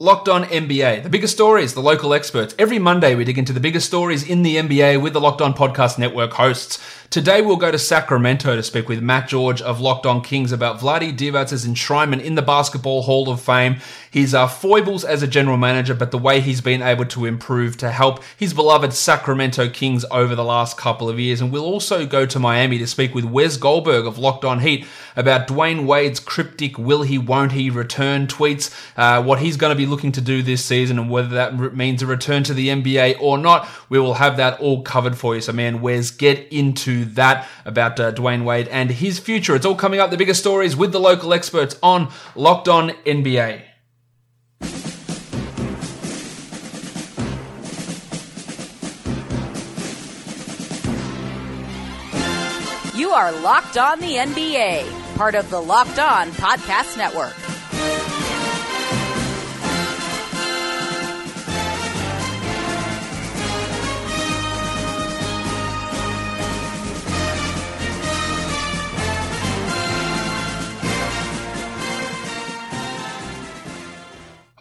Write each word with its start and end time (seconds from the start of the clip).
Locked 0.00 0.28
on 0.28 0.42
NBA, 0.46 1.04
the 1.04 1.08
biggest 1.08 1.34
stories, 1.34 1.74
the 1.74 1.80
local 1.80 2.14
experts. 2.14 2.52
Every 2.58 2.80
Monday, 2.80 3.14
we 3.14 3.22
dig 3.22 3.38
into 3.38 3.52
the 3.52 3.60
biggest 3.60 3.86
stories 3.86 4.28
in 4.28 4.42
the 4.42 4.56
NBA 4.56 5.00
with 5.00 5.12
the 5.12 5.20
Locked 5.20 5.40
On 5.40 5.54
Podcast 5.54 6.00
Network 6.00 6.32
hosts. 6.32 6.84
Today, 7.10 7.40
we'll 7.40 7.54
go 7.54 7.70
to 7.70 7.78
Sacramento 7.78 8.56
to 8.56 8.62
speak 8.64 8.88
with 8.88 9.00
Matt 9.00 9.28
George 9.28 9.62
of 9.62 9.80
Locked 9.80 10.04
On 10.04 10.20
Kings 10.20 10.50
about 10.50 10.80
Vlade 10.80 11.16
Divac's 11.16 11.64
enshrinement 11.64 12.24
in 12.24 12.34
the 12.34 12.42
Basketball 12.42 13.02
Hall 13.02 13.30
of 13.30 13.40
Fame, 13.40 13.76
his 14.14 14.32
uh, 14.32 14.46
foibles 14.46 15.04
as 15.04 15.24
a 15.24 15.26
general 15.26 15.56
manager, 15.56 15.92
but 15.92 16.12
the 16.12 16.18
way 16.18 16.40
he's 16.40 16.60
been 16.60 16.82
able 16.82 17.04
to 17.04 17.24
improve 17.24 17.76
to 17.76 17.90
help 17.90 18.22
his 18.36 18.54
beloved 18.54 18.92
Sacramento 18.92 19.68
Kings 19.68 20.04
over 20.08 20.36
the 20.36 20.44
last 20.44 20.78
couple 20.78 21.08
of 21.08 21.18
years. 21.18 21.40
And 21.40 21.50
we'll 21.50 21.64
also 21.64 22.06
go 22.06 22.24
to 22.24 22.38
Miami 22.38 22.78
to 22.78 22.86
speak 22.86 23.12
with 23.12 23.24
Wes 23.24 23.56
Goldberg 23.56 24.06
of 24.06 24.16
Locked 24.16 24.44
On 24.44 24.60
Heat 24.60 24.86
about 25.16 25.48
Dwyane 25.48 25.84
Wade's 25.84 26.20
cryptic 26.20 26.78
will 26.78 27.02
he, 27.02 27.18
won't 27.18 27.50
he 27.50 27.70
return 27.70 28.28
tweets, 28.28 28.72
uh, 28.96 29.20
what 29.20 29.40
he's 29.40 29.56
going 29.56 29.72
to 29.72 29.76
be 29.76 29.84
looking 29.84 30.12
to 30.12 30.20
do 30.20 30.44
this 30.44 30.64
season, 30.64 30.96
and 30.96 31.10
whether 31.10 31.30
that 31.30 31.74
means 31.74 32.00
a 32.00 32.06
return 32.06 32.44
to 32.44 32.54
the 32.54 32.68
NBA 32.68 33.20
or 33.20 33.36
not. 33.36 33.68
We 33.88 33.98
will 33.98 34.14
have 34.14 34.36
that 34.36 34.60
all 34.60 34.82
covered 34.82 35.18
for 35.18 35.34
you. 35.34 35.40
So, 35.40 35.52
man, 35.52 35.80
Wes, 35.80 36.12
get 36.12 36.52
into 36.52 37.04
that 37.16 37.48
about 37.64 37.98
uh, 37.98 38.12
Dwyane 38.12 38.44
Wade 38.44 38.68
and 38.68 38.92
his 38.92 39.18
future. 39.18 39.56
It's 39.56 39.66
all 39.66 39.74
coming 39.74 39.98
up, 39.98 40.12
the 40.12 40.16
biggest 40.16 40.38
stories 40.38 40.76
with 40.76 40.92
the 40.92 41.00
local 41.00 41.34
experts 41.34 41.76
on 41.82 42.12
Locked 42.36 42.68
On 42.68 42.90
NBA. 43.04 43.73
You 53.14 53.20
are 53.20 53.42
Locked 53.42 53.78
On 53.78 54.00
the 54.00 54.16
NBA, 54.16 55.14
part 55.14 55.36
of 55.36 55.48
the 55.48 55.60
Locked 55.62 56.00
On 56.00 56.32
Podcast 56.32 56.96
Network. 56.96 57.43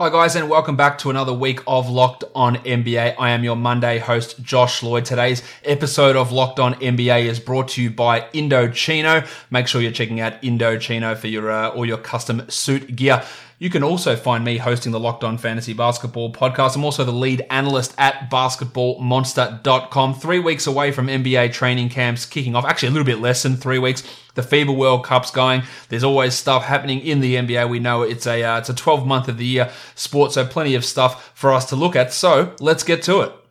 Hi, 0.04 0.10
guys, 0.10 0.36
and 0.36 0.50
welcome 0.50 0.76
back 0.76 0.98
to 0.98 1.10
another 1.10 1.32
week 1.32 1.62
of 1.66 1.90
Locked 1.90 2.26
On 2.36 2.58
NBA. 2.58 3.16
I 3.18 3.30
am 3.30 3.46
your 3.46 3.56
Monday 3.56 4.00
host, 4.00 4.44
Josh 4.44 4.84
Lloyd. 4.84 5.06
Today's 5.06 5.42
episode 5.64 6.18
of 6.18 6.34
Locked 6.34 6.60
On 6.60 6.74
NBA 6.74 7.24
is 7.24 7.40
brought 7.40 7.70
to 7.70 7.82
you 7.82 7.90
by 7.90 8.20
Indochino. 8.34 9.26
Make 9.50 9.70
sure 9.70 9.80
you're 9.80 9.94
checking 9.94 10.20
out 10.20 10.42
Indochino 10.42 11.16
for 11.16 11.28
your 11.28 11.50
uh, 11.50 11.70
all 11.70 11.86
your 11.86 12.00
custom 12.00 12.50
suit 12.50 12.98
gear. 12.98 13.24
You 13.60 13.70
can 13.70 13.82
also 13.82 14.18
find 14.18 14.44
me 14.44 14.58
hosting 14.58 14.92
the 14.92 15.00
Locked 15.00 15.24
On 15.24 15.38
Fantasy 15.38 15.72
Basketball 15.72 16.34
podcast. 16.34 16.76
I'm 16.76 16.84
also 16.84 17.06
the 17.06 17.14
lead 17.14 17.46
analyst 17.50 17.96
at 17.98 18.30
basketballmonster.com. 18.30 20.16
Three 20.16 20.40
weeks 20.40 20.68
away 20.68 20.92
from 20.92 21.08
NBA 21.08 21.54
training 21.54 21.88
camps 21.88 22.26
kicking 22.26 22.58
off. 22.58 22.66
Actually, 22.66 22.90
a 22.90 22.92
little 22.92 23.06
bit 23.06 23.20
less 23.20 23.44
than 23.44 23.56
three 23.56 23.80
weeks. 23.80 24.04
The 24.36 24.42
FIBA 24.42 24.76
World 24.76 25.04
Cup's 25.06 25.32
going. 25.32 25.64
There's 25.90 26.04
always 26.04 26.34
stuff 26.34 26.66
happening 26.66 27.00
in 27.02 27.20
the 27.20 27.36
NBA. 27.36 27.70
We 27.70 27.80
know 27.80 28.02
it's 28.02 28.26
a 28.26 28.44
uh, 28.44 28.60
it's 28.60 28.70
a 28.70 28.74
12 28.74 29.06
month 29.06 29.28
of 29.28 29.38
the 29.38 29.46
year 29.46 29.72
sport, 29.96 30.32
so 30.32 30.46
plenty 30.46 30.76
of 30.76 30.84
stuff 30.84 31.32
for 31.36 31.52
us 31.52 31.66
to 31.70 31.76
look 31.76 31.96
at. 31.96 32.14
So 32.14 32.56
let's 32.60 32.84
get 32.84 33.04
to 33.04 33.22
it. 33.22 33.43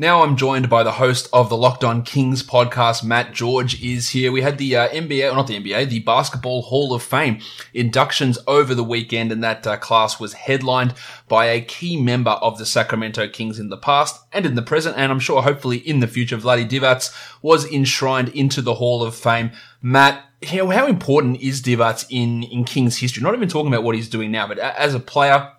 Now 0.00 0.22
I'm 0.22 0.34
joined 0.34 0.70
by 0.70 0.82
the 0.82 0.92
host 0.92 1.28
of 1.30 1.50
the 1.50 1.58
Locked 1.58 1.84
On 1.84 2.02
Kings 2.02 2.42
podcast, 2.42 3.04
Matt 3.04 3.34
George 3.34 3.82
is 3.82 4.08
here. 4.08 4.32
We 4.32 4.40
had 4.40 4.56
the 4.56 4.74
uh, 4.74 4.88
NBA, 4.88 5.30
or 5.30 5.36
not 5.36 5.46
the 5.46 5.60
NBA, 5.60 5.90
the 5.90 5.98
Basketball 5.98 6.62
Hall 6.62 6.94
of 6.94 7.02
Fame 7.02 7.38
inductions 7.74 8.38
over 8.46 8.74
the 8.74 8.82
weekend, 8.82 9.30
and 9.30 9.44
that 9.44 9.66
uh, 9.66 9.76
class 9.76 10.18
was 10.18 10.32
headlined 10.32 10.94
by 11.28 11.44
a 11.48 11.60
key 11.60 12.00
member 12.00 12.30
of 12.30 12.56
the 12.56 12.64
Sacramento 12.64 13.28
Kings 13.28 13.58
in 13.58 13.68
the 13.68 13.76
past 13.76 14.24
and 14.32 14.46
in 14.46 14.54
the 14.54 14.62
present, 14.62 14.96
and 14.96 15.12
I'm 15.12 15.20
sure 15.20 15.42
hopefully 15.42 15.76
in 15.76 16.00
the 16.00 16.08
future. 16.08 16.38
Vlade 16.38 16.70
Divac 16.70 17.14
was 17.42 17.70
enshrined 17.70 18.30
into 18.30 18.62
the 18.62 18.76
Hall 18.76 19.02
of 19.02 19.14
Fame. 19.14 19.50
Matt, 19.82 20.24
how, 20.46 20.68
how 20.68 20.86
important 20.86 21.42
is 21.42 21.60
Divac 21.60 22.06
in, 22.08 22.44
in 22.44 22.64
Kings 22.64 22.96
history? 22.96 23.22
Not 23.22 23.34
even 23.34 23.50
talking 23.50 23.70
about 23.70 23.84
what 23.84 23.96
he's 23.96 24.08
doing 24.08 24.30
now, 24.30 24.48
but 24.48 24.58
as 24.58 24.94
a 24.94 25.00
player, 25.00 25.52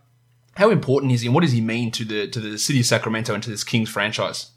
how 0.55 0.69
important 0.69 1.11
is 1.11 1.21
he 1.21 1.27
and 1.27 1.35
what 1.35 1.41
does 1.41 1.51
he 1.51 1.61
mean 1.61 1.91
to 1.91 2.05
the 2.05 2.27
to 2.27 2.39
the 2.39 2.57
city 2.57 2.79
of 2.79 2.85
Sacramento 2.85 3.33
and 3.33 3.43
to 3.43 3.49
this 3.49 3.63
Kings 3.63 3.89
franchise? 3.89 4.51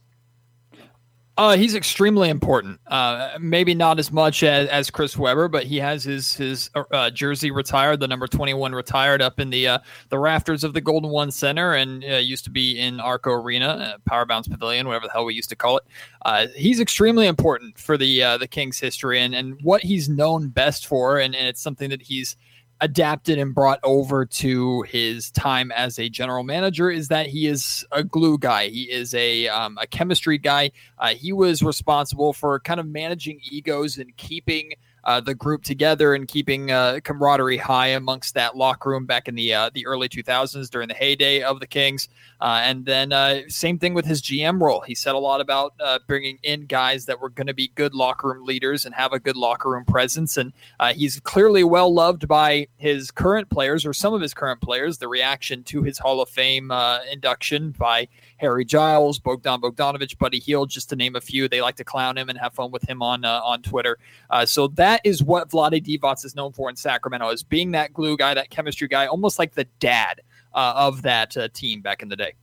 Uh, 1.37 1.57
he's 1.57 1.75
extremely 1.75 2.29
important. 2.29 2.79
Uh, 2.87 3.37
maybe 3.41 3.75
not 3.75 3.99
as 3.99 4.13
much 4.13 4.45
as, 4.45 4.69
as 4.69 4.89
Chris 4.89 5.17
Webber, 5.17 5.49
but 5.49 5.65
he 5.65 5.79
has 5.79 6.05
his 6.05 6.33
his 6.35 6.71
uh, 6.77 7.11
jersey 7.11 7.51
retired, 7.51 7.99
the 7.99 8.07
number 8.07 8.29
twenty 8.29 8.55
one 8.55 8.73
retired 8.73 9.21
up 9.21 9.41
in 9.41 9.51
the 9.51 9.67
uh, 9.67 9.79
the 10.11 10.19
rafters 10.19 10.63
of 10.63 10.75
the 10.75 10.81
Golden 10.81 11.11
One 11.11 11.33
Center, 11.33 11.75
and 11.75 12.05
uh, 12.05 12.17
used 12.19 12.45
to 12.45 12.51
be 12.51 12.79
in 12.79 13.01
Arco 13.01 13.33
Arena, 13.33 13.67
uh, 13.67 13.99
Power 14.07 14.25
Balance 14.25 14.47
Pavilion, 14.47 14.87
whatever 14.87 15.07
the 15.07 15.13
hell 15.13 15.25
we 15.25 15.35
used 15.35 15.49
to 15.49 15.57
call 15.57 15.79
it. 15.79 16.51
he's 16.55 16.79
extremely 16.79 17.27
important 17.27 17.79
for 17.79 17.97
the 17.97 18.21
the 18.39 18.47
Kings' 18.49 18.79
history 18.79 19.21
and 19.21 19.35
and 19.35 19.59
what 19.63 19.83
he's 19.83 20.09
known 20.09 20.49
best 20.51 20.87
for, 20.87 21.19
and, 21.19 21.35
and 21.35 21.49
it's 21.49 21.61
something 21.61 21.91
that 21.91 22.03
he's 22.03 22.37
adapted 22.85 23.39
and 23.39 23.55
brought 23.55 23.81
over 23.83 24.27
to 24.27 24.83
his 24.83 25.31
time 25.31 25.73
as 25.73 25.99
a 25.99 26.11
general 26.11 26.45
manager 26.45 26.91
is 26.91 27.09
that 27.09 27.27
he 27.27 27.47
is 27.47 27.83
a 27.93 28.05
glue 28.05 28.37
guy. 28.37 28.69
He 28.69 28.83
is 28.83 29.15
a 29.15 29.49
um, 29.49 29.79
a 29.81 29.87
chemistry 29.87 30.37
guy. 30.37 30.71
Uh, 30.99 31.15
he 31.15 31.33
was 31.33 31.63
responsible 31.63 32.35
for 32.35 32.61
kind 32.61 32.79
of 32.79 32.87
managing 32.87 33.41
egos 33.51 33.97
and 33.97 34.15
keeping 34.19 34.75
uh, 35.05 35.21
the 35.21 35.35
group 35.35 35.63
together 35.63 36.15
and 36.15 36.27
keeping 36.27 36.71
uh, 36.71 37.01
camaraderie 37.05 37.57
high 37.57 37.89
amongst 37.89 38.35
that 38.35 38.57
locker 38.57 38.91
room 38.91 39.07
back 39.07 39.29
in 39.29 39.35
the 39.35 39.53
uh, 39.53 39.71
the 39.75 39.87
early 39.87 40.09
2000s 40.09 40.71
during 40.71 40.89
the 40.89 40.95
heyday 40.95 41.43
of 41.43 41.61
the 41.61 41.67
Kings. 41.67 42.09
Uh, 42.41 42.61
and 42.65 42.85
then 42.85 43.13
uh, 43.13 43.41
same 43.49 43.79
thing 43.79 43.95
with 43.95 44.05
his 44.05 44.21
GM 44.21 44.61
role. 44.61 44.81
He 44.81 44.95
said 44.95 45.15
a 45.15 45.19
lot 45.19 45.41
about 45.41 45.75
uh, 45.81 45.99
bringing 46.07 46.39
in 46.43 46.67
guys 46.67 47.07
that 47.07 47.21
were 47.21 47.31
going 47.31 47.47
to 47.47 47.55
be 47.55 47.71
good 47.75 47.95
locker 47.95 48.29
room 48.29 48.45
leaders 48.45 48.85
and 48.85 48.95
have 48.95 49.13
a 49.13 49.21
good 49.21 49.37
locker 49.37 49.71
room 49.71 49.85
presence. 49.85 50.37
And 50.37 50.53
he's 50.95 51.21
clearly 51.21 51.65
well 51.65 51.93
loved 51.93 52.29
by 52.29 52.69
his 52.77 53.11
current 53.11 53.49
players 53.51 53.87
or 53.87 53.93
some 53.93 54.15
of 54.15 54.21
his 54.21 54.35
current 54.35 54.61
players. 54.61 54.99
The 54.99 55.09
reaction 55.09 55.63
to 55.65 55.83
his 55.83 55.99
Hall 55.99 56.21
of 56.21 56.29
Fame 56.29 56.71
induction 57.11 57.71
by 57.73 58.09
Harry 58.37 58.65
Giles, 58.65 59.19
Bogdan 59.19 59.61
Bogdanovic, 59.61 60.17
Buddy 60.19 60.39
Hield, 60.39 60.71
just 60.71 60.89
to 60.91 60.97
name 60.97 61.17
a 61.17 61.21
few. 61.21 61.49
They 61.49 61.61
like 61.61 61.77
to 61.77 61.85
clown 61.85 62.17
him 62.17 62.29
and 62.29 62.39
have 62.39 62.55
fun 62.55 62.71
with 62.71 62.89
him 62.89 63.03
on 63.03 63.25
on 63.25 63.63
Twitter. 63.63 63.99
so 64.47 64.69
that 64.69 64.85
that 64.85 65.01
is 65.03 65.23
what 65.23 65.49
Vlade 65.49 65.83
Divac 65.83 66.25
is 66.27 66.37
known 66.37 66.53
for 66.53 66.69
in 66.69 66.77
Sacramento, 66.77 67.31
is 67.31 67.43
being 67.43 67.71
that 67.71 67.95
glue 67.95 68.19
guy, 68.19 68.35
that 68.35 68.51
chemistry 68.51 68.87
guy, 68.87 69.07
almost 69.07 69.39
like 69.39 69.55
the 69.55 69.65
dad 69.81 70.21
uh, 70.53 70.75
of 70.77 71.01
that 71.03 71.35
uh, 71.39 71.49
team 71.55 71.81
back 71.81 72.03
in 72.03 72.11
the 72.11 72.17
day 72.17 72.35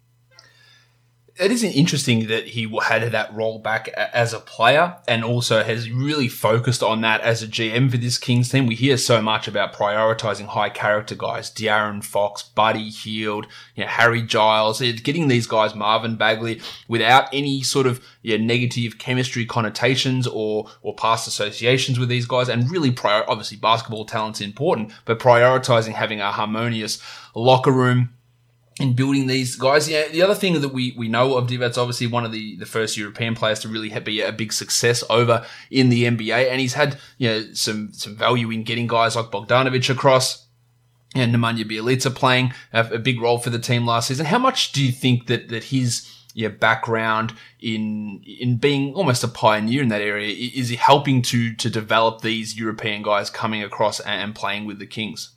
it 1.40 1.52
isn't 1.52 1.72
interesting 1.72 2.28
that 2.28 2.48
he 2.48 2.70
had 2.84 3.12
that 3.12 3.34
role 3.34 3.60
back 3.60 3.88
as 3.90 4.34
a 4.34 4.40
player 4.40 4.98
and 5.08 5.24
also 5.24 5.64
has 5.64 5.90
really 5.90 6.28
focused 6.28 6.84
on 6.84 7.02
that 7.02 7.22
as 7.22 7.42
a 7.42 7.48
GM 7.48 7.90
for 7.90 7.98
this 7.98 8.18
Kings 8.18 8.50
team. 8.50 8.68
We 8.68 8.76
hear 8.76 8.98
so 8.98 9.22
much 9.22 9.48
about 9.48 9.74
prioritizing 9.74 10.48
high 10.48 10.70
character 10.70 11.16
guys, 11.16 11.50
De'Aaron 11.50 12.04
Fox, 12.04 12.44
Buddy 12.44 12.90
Hield, 12.90 13.48
you 13.76 13.84
know, 13.84 13.90
Harry 13.90 14.22
Giles, 14.22 14.82
getting 14.82 15.30
these 15.30 15.48
guys, 15.48 15.74
Marvin 15.74 16.16
Bagley, 16.16 16.62
without 16.88 17.30
any 17.34 17.64
sort 17.64 17.88
of 17.88 18.04
you 18.22 18.38
know, 18.38 18.44
negative 18.44 18.98
chemistry 18.98 19.46
connotations 19.46 20.28
or, 20.28 20.70
or 20.82 20.96
past 20.96 21.28
associations 21.28 21.98
with 21.98 22.10
these 22.10 22.26
guys 22.26 22.50
and 22.50 22.70
really 22.70 22.92
prior, 22.92 23.24
obviously 23.30 23.58
basketball 23.58 24.06
talent's 24.06 24.42
important, 24.42 24.92
but 25.06 25.20
prioritizing 25.20 25.94
having 25.94 26.20
a 26.20 26.32
harmonious 26.32 27.02
locker 27.36 27.72
room, 27.72 28.10
in 28.82 28.94
building 28.94 29.28
these 29.28 29.56
guys. 29.56 29.90
Yeah, 29.90 30.08
the 30.08 30.22
other 30.22 30.36
thing 30.36 30.60
that 30.60 30.70
we, 30.70 30.94
we 30.98 31.08
know 31.08 31.36
of 31.36 31.48
Divac's 31.48 31.78
obviously 31.78 32.08
one 32.08 32.26
of 32.26 32.32
the, 32.32 32.56
the 32.58 32.66
first 32.66 32.98
European 32.98 33.36
players 33.36 33.60
to 33.60 33.68
really 33.68 33.90
be 34.00 34.22
a 34.22 34.32
big 34.32 34.52
success 34.54 35.04
over 35.10 35.46
in 35.70 35.90
the 35.90 36.04
NBA, 36.06 36.50
and 36.50 36.60
he's 36.60 36.74
had 36.74 36.98
you 37.18 37.30
know 37.30 37.54
some 37.54 37.94
some 37.94 38.16
value 38.16 38.50
in 38.52 38.64
getting 38.64 38.88
guys 38.88 39.16
like 39.16 39.28
Bogdanovic 39.28 39.90
across. 39.90 40.48
And 41.14 41.36
Nemanja 41.36 41.70
Bjelica 41.70 42.16
playing 42.16 42.54
a, 42.72 42.98
big 42.98 43.20
role 43.20 43.38
for 43.38 43.50
the 43.50 43.60
team 43.60 43.86
last 43.86 44.08
season. 44.08 44.28
How 44.28 44.40
much 44.40 44.72
do 44.72 44.82
you 44.82 44.94
think 44.94 45.28
that 45.28 45.50
that 45.50 45.66
his 45.66 46.10
yeah, 46.34 46.48
background 46.48 47.34
in 47.60 48.24
in 48.24 48.56
being 48.56 48.94
almost 48.94 49.24
a 49.24 49.28
pioneer 49.28 49.82
in 49.82 49.90
that 49.90 50.02
area 50.02 50.30
is 50.30 50.70
he 50.70 50.78
helping 50.78 51.22
to 51.24 51.54
to 51.56 51.70
develop 51.70 52.22
these 52.22 52.58
European 52.58 53.02
guys 53.02 53.30
coming 53.30 53.62
across 53.62 54.00
and 54.00 54.34
playing 54.34 54.66
with 54.66 54.80
the 54.80 54.88
Kings? 54.88 55.36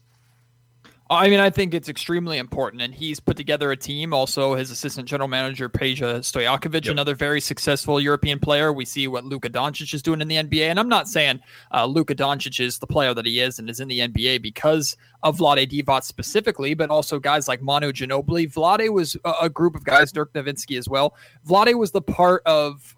I 1.11 1.29
mean, 1.29 1.41
I 1.41 1.51
think 1.51 1.75
it's 1.75 1.91
extremely 1.91 2.39
important, 2.39 2.81
and 2.81 2.95
he's 2.95 3.21
put 3.21 3.37
together 3.37 3.71
a 3.71 3.77
team. 3.77 4.15
Also, 4.15 4.55
his 4.55 4.71
assistant 4.71 5.07
general 5.07 5.29
manager 5.29 5.69
Peja 5.69 6.21
Stojakovic, 6.21 6.87
yep. 6.87 6.93
another 6.93 7.15
very 7.15 7.43
successful 7.43 8.01
European 8.01 8.39
player. 8.39 8.73
We 8.73 8.87
see 8.87 9.07
what 9.07 9.23
Luka 9.23 9.51
Doncic 9.51 9.93
is 9.93 10.03
doing 10.03 10.23
in 10.23 10.29
the 10.29 10.37
NBA, 10.37 10.71
and 10.71 10.81
I'm 10.81 10.89
not 10.89 11.07
saying 11.07 11.41
uh, 11.73 11.85
Luka 11.85 12.15
Doncic 12.15 12.59
is 12.59 12.79
the 12.79 12.87
player 12.87 13.13
that 13.13 13.27
he 13.27 13.41
is 13.41 13.59
and 13.59 13.69
is 13.69 13.81
in 13.81 13.89
the 13.89 14.01
NBA 14.01 14.41
because 14.41 14.97
of 15.23 15.37
Vlade 15.37 15.71
Divac 15.71 16.05
specifically, 16.05 16.73
but 16.73 16.89
also 16.89 17.19
guys 17.19 17.49
like 17.49 17.61
Manu 17.61 17.93
Ginobili. 17.93 18.51
Vlade 18.51 18.91
was 18.91 19.15
a, 19.27 19.35
a 19.43 19.51
group 19.51 19.75
of 19.75 19.85
guys, 19.85 20.11
Dirk 20.11 20.33
Nowitzki 20.33 20.79
as 20.79 20.89
well. 20.89 21.17
Vlade 21.47 21.75
was 21.75 21.91
the 21.91 22.03
part 22.03 22.43
of 22.47 22.97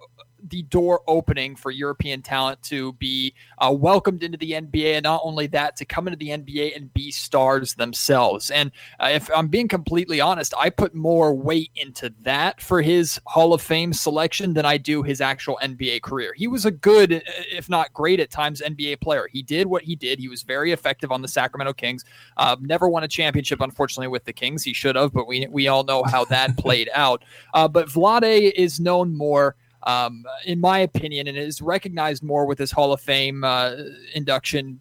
the 0.49 0.62
door 0.62 1.03
opening 1.06 1.56
for 1.56 1.71
European 1.71 2.23
talent 2.23 2.62
to 2.65 2.93
be 2.94 3.35
uh, 3.59 3.73
welcomed 3.73 4.23
into 4.23 4.38
the 4.38 4.53
NBA, 4.53 4.94
and 4.94 5.05
not 5.05 5.21
only 5.25 5.47
that, 5.49 5.77
to 5.77 5.85
come 5.85 6.06
into 6.06 6.19
the 6.19 6.29
NBA 6.29 6.77
and 6.77 6.93
be 6.93 7.11
stars 7.11 7.75
themselves. 7.75 8.50
And 8.50 8.71
uh, 9.00 9.11
if 9.12 9.31
I'm 9.35 9.49
being 9.49 9.69
completely 9.69 10.21
honest, 10.21 10.55
I 10.59 10.71
put 10.71 10.94
more 10.94 11.35
weight 11.35 11.71
into 11.77 12.12
that 12.23 12.61
for 12.61 12.83
his 12.83 13.21
Hall 13.27 13.53
of 13.53 13.62
Fame 13.62 13.93
selection 13.93 14.55
than 14.55 14.65
I 14.65 14.79
do 14.79 15.03
his 15.03 15.21
actual 15.21 15.59
NBA 15.62 16.03
career. 16.03 16.33
He 16.37 16.47
was 16.47 16.65
a 16.65 16.71
good, 16.71 17.23
if 17.50 17.69
not 17.69 17.93
great 17.93 18.21
at 18.21 18.31
times, 18.31 18.61
NBA 18.61 19.00
player. 19.00 19.29
He 19.31 19.43
did 19.43 19.67
what 19.67 19.83
he 19.83 19.97
did. 19.97 20.19
He 20.19 20.29
was 20.29 20.43
very 20.43 20.73
effective 20.73 21.12
on 21.12 21.23
the 21.23 21.29
Sacramento 21.29 21.73
Kings. 21.73 22.05
Uh, 22.37 22.56
never 22.61 22.88
won 22.88 23.05
a 23.05 23.09
championship, 23.09 23.61
unfortunately, 23.61 24.09
with 24.09 24.25
the 24.25 24.33
Kings. 24.33 24.62
He 24.62 24.73
should 24.73 24.97
have, 24.97 25.12
but 25.12 25.27
we 25.27 25.47
we 25.50 25.69
all 25.69 25.85
know 25.85 26.03
how 26.05 26.25
that 26.27 26.56
played 26.56 26.91
out. 26.94 27.25
Uh, 27.55 27.69
but 27.69 27.88
Vlade 27.88 28.53
is 28.53 28.81
known 28.81 29.17
more 29.17 29.56
um, 29.87 30.25
in 30.44 30.61
my 30.61 30.81
opinion, 30.81 31.29
and 31.29 31.38
is 31.38 31.62
recognized 31.62 32.23
more 32.23 32.44
with 32.44 32.59
his 32.59 32.73
Hall 32.73 32.93
of 32.93 33.00
Fame 33.00 33.44
uh, 33.44 33.77
induction 34.15 34.81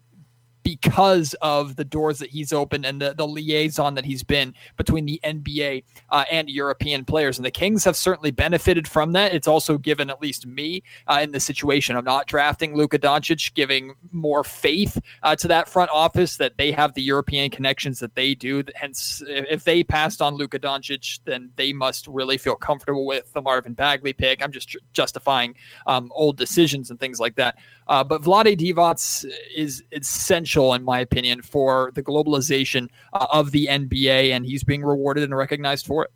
because 0.65 1.35
of 1.44 1.75
the 1.75 1.85
doors 1.85 2.17
that 2.17 2.31
he's 2.31 2.51
opened 2.51 2.88
and 2.88 3.00
the, 3.00 3.13
the 3.13 3.27
liaison 3.27 3.94
that 3.94 4.03
he's 4.03 4.23
been 4.23 4.51
between 4.77 5.06
the 5.06 5.19
NBA 5.23 5.83
uh, 6.09 6.25
and 6.31 6.50
European 6.50 7.06
players. 7.06 7.38
And 7.38 7.45
the 7.45 7.51
Kings 7.51 7.83
have 7.83 7.95
certainly 7.95 8.31
benefited 8.31 8.88
from 8.88 9.12
that. 9.12 9.31
It's 9.31 9.47
also 9.47 9.77
given 9.77 10.09
at 10.09 10.23
least 10.23 10.47
me 10.47 10.81
uh, 11.06 11.19
in 11.21 11.31
the 11.31 11.39
situation 11.39 11.95
of 11.95 12.03
not 12.03 12.25
drafting 12.25 12.75
Luka 12.75 12.97
Doncic, 12.97 13.53
giving 13.53 13.94
more 14.12 14.44
faith 14.44 15.00
uh, 15.21 15.35
to 15.35 15.47
that 15.50 15.69
front 15.69 15.91
office 15.94 16.38
that 16.38 16.57
they 16.57 16.71
have 16.71 16.95
the 16.95 17.03
European 17.03 17.51
connections 17.51 18.00
that 18.00 18.15
they 18.15 18.33
do. 18.33 18.63
Hence, 18.73 19.21
if 19.27 19.65
they 19.65 19.83
passed 19.83 20.19
on 20.19 20.33
Luka 20.33 20.57
Doncic, 20.57 21.19
then 21.25 21.51
they 21.57 21.73
must 21.73 22.07
really 22.07 22.39
feel 22.39 22.56
comfortable 22.56 23.06
with 23.06 23.31
the 23.33 23.41
Marvin 23.41 23.73
Bagley 23.73 24.13
pick. 24.13 24.44
I'm 24.44 24.51
just 24.51 24.75
justifying 24.94 25.53
um, 25.85 26.11
old 26.15 26.38
decisions 26.38 26.89
and 26.89 27.00
things 27.00 27.19
like 27.19 27.35
that. 27.35 27.59
Uh, 27.87 28.03
but 28.03 28.21
Vlade 28.21 28.57
Divac 28.57 29.25
is 29.55 29.83
essential, 29.91 30.73
in 30.73 30.83
my 30.83 30.99
opinion, 30.99 31.41
for 31.41 31.91
the 31.93 32.01
globalization 32.01 32.89
uh, 33.13 33.27
of 33.31 33.51
the 33.51 33.67
NBA, 33.67 34.31
and 34.31 34.45
he's 34.45 34.63
being 34.63 34.83
rewarded 34.83 35.23
and 35.23 35.35
recognized 35.35 35.85
for 35.85 36.05
it. 36.05 36.11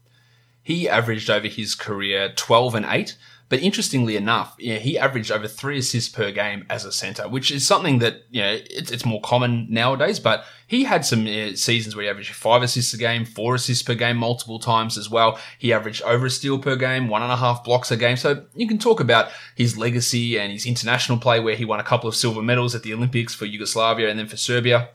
He 0.64 0.90
averaged 0.90 1.30
over 1.30 1.48
his 1.48 1.76
career 1.76 2.34
12 2.36 2.76
and 2.76 2.86
8, 2.88 3.18
but 3.50 3.62
interestingly 3.62 4.16
enough, 4.16 4.56
yeah, 4.60 4.78
he 4.78 4.98
averaged 4.98 5.32
over 5.32 5.48
three 5.48 5.80
assists 5.80 6.14
per 6.14 6.32
game 6.32 6.68
as 6.70 6.86
a 6.86 6.92
center, 6.92 7.28
which 7.28 7.50
is 7.50 7.66
something 7.66 7.98
that 7.98 8.24
you 8.30 8.42
know 8.42 8.60
it's, 8.70 8.92
it's 8.92 9.06
more 9.06 9.20
common 9.22 9.66
nowadays. 9.72 10.20
But 10.20 10.46
he 10.68 10.84
had 10.84 11.04
some 11.04 11.26
seasons 11.56 11.96
where 11.96 12.04
he 12.04 12.10
averaged 12.10 12.36
five 12.36 12.62
assists 12.62 12.94
a 12.94 12.98
game, 12.98 13.26
four 13.26 13.56
assists 13.56 13.82
per 13.82 13.96
game, 13.96 14.18
multiple 14.18 14.60
times 14.60 15.00
as 15.00 15.10
well. 15.10 15.40
He 15.58 15.74
averaged 15.74 16.04
over 16.04 16.28
a 16.28 16.30
steal 16.30 16.60
per 16.60 16.76
game, 16.76 17.08
one 17.08 17.24
and 17.24 17.32
a 17.32 17.38
half 17.38 17.64
blocks 17.64 17.90
a 17.90 17.98
game. 17.98 18.18
So 18.18 18.46
you 18.54 18.68
can 18.68 18.78
talk 18.78 19.00
about 19.00 19.32
his 19.56 19.76
legacy 19.76 20.38
and 20.38 20.52
his 20.52 20.68
international 20.68 21.18
play, 21.18 21.40
where 21.40 21.56
he 21.56 21.66
won 21.66 21.80
a 21.80 21.84
couple 21.84 22.08
of 22.08 22.16
silver 22.16 22.44
medals 22.44 22.76
at 22.76 22.84
the 22.84 22.94
Olympics 22.94 23.34
for 23.34 23.46
Yugoslavia 23.46 24.10
and 24.12 24.20
then 24.20 24.28
for 24.28 24.38
Serbia. 24.38 24.90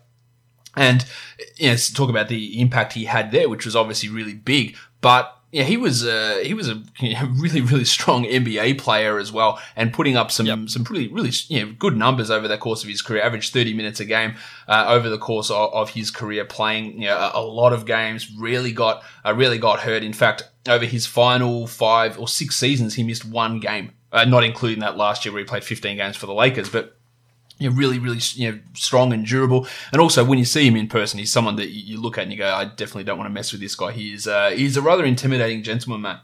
And 0.76 1.04
you 1.56 1.70
know, 1.70 1.76
talk 1.92 2.08
about 2.08 2.28
the 2.28 2.60
impact 2.60 2.92
he 2.92 3.06
had 3.06 3.32
there, 3.32 3.48
which 3.48 3.64
was 3.64 3.74
obviously 3.74 4.10
really 4.10 4.34
big. 4.34 4.76
But 5.00 5.33
yeah, 5.54 5.62
he 5.62 5.76
was 5.76 6.04
uh, 6.04 6.40
he 6.42 6.52
was 6.52 6.68
a 6.68 6.82
really 7.30 7.60
really 7.60 7.84
strong 7.84 8.24
NBA 8.24 8.76
player 8.76 9.20
as 9.20 9.30
well, 9.30 9.60
and 9.76 9.92
putting 9.92 10.16
up 10.16 10.32
some 10.32 10.46
yep. 10.46 10.68
some 10.68 10.82
pretty 10.82 11.06
really 11.06 11.30
you 11.46 11.64
know, 11.64 11.72
good 11.78 11.96
numbers 11.96 12.28
over 12.28 12.48
the 12.48 12.58
course 12.58 12.82
of 12.82 12.88
his 12.88 13.00
career. 13.00 13.22
Averaged 13.22 13.52
thirty 13.52 13.72
minutes 13.72 14.00
a 14.00 14.04
game 14.04 14.34
uh, 14.66 14.86
over 14.88 15.08
the 15.08 15.16
course 15.16 15.52
of, 15.52 15.72
of, 15.72 15.90
his 15.90 16.10
career, 16.10 16.44
playing 16.44 17.00
you 17.00 17.06
know, 17.06 17.16
a, 17.16 17.38
a, 17.38 17.40
lot 17.40 17.72
of 17.72 17.86
games. 17.86 18.28
Really 18.36 18.72
got 18.72 19.04
uh, 19.24 19.32
really 19.32 19.58
got 19.58 19.78
hurt. 19.78 20.02
In 20.02 20.12
fact, 20.12 20.42
over 20.66 20.84
his 20.84 21.06
final 21.06 21.68
five 21.68 22.18
or 22.18 22.26
six 22.26 22.56
seasons, 22.56 22.94
he 22.94 23.04
missed 23.04 23.24
one 23.24 23.60
game, 23.60 23.92
uh, 24.10 24.24
not 24.24 24.42
including 24.42 24.80
that 24.80 24.96
last 24.96 25.24
year 25.24 25.32
where 25.32 25.38
he 25.38 25.46
played 25.46 25.62
fifteen 25.62 25.98
games 25.98 26.16
for 26.16 26.26
the 26.26 26.34
Lakers, 26.34 26.68
but 26.68 26.98
you 27.58 27.70
know, 27.70 27.76
really, 27.76 27.98
really 27.98 28.18
you 28.34 28.52
know, 28.52 28.58
strong 28.74 29.12
and 29.12 29.26
durable. 29.26 29.66
And 29.92 30.00
also, 30.00 30.24
when 30.24 30.38
you 30.38 30.44
see 30.44 30.66
him 30.66 30.76
in 30.76 30.88
person, 30.88 31.18
he's 31.18 31.32
someone 31.32 31.56
that 31.56 31.70
you 31.70 32.00
look 32.00 32.18
at 32.18 32.22
and 32.22 32.32
you 32.32 32.38
go, 32.38 32.52
I 32.52 32.64
definitely 32.64 33.04
don't 33.04 33.18
want 33.18 33.28
to 33.28 33.32
mess 33.32 33.52
with 33.52 33.60
this 33.60 33.74
guy. 33.74 33.92
He's 33.92 34.26
uh, 34.26 34.50
he's 34.50 34.76
a 34.76 34.82
rather 34.82 35.04
intimidating 35.04 35.62
gentleman, 35.62 36.02
Matt. 36.02 36.22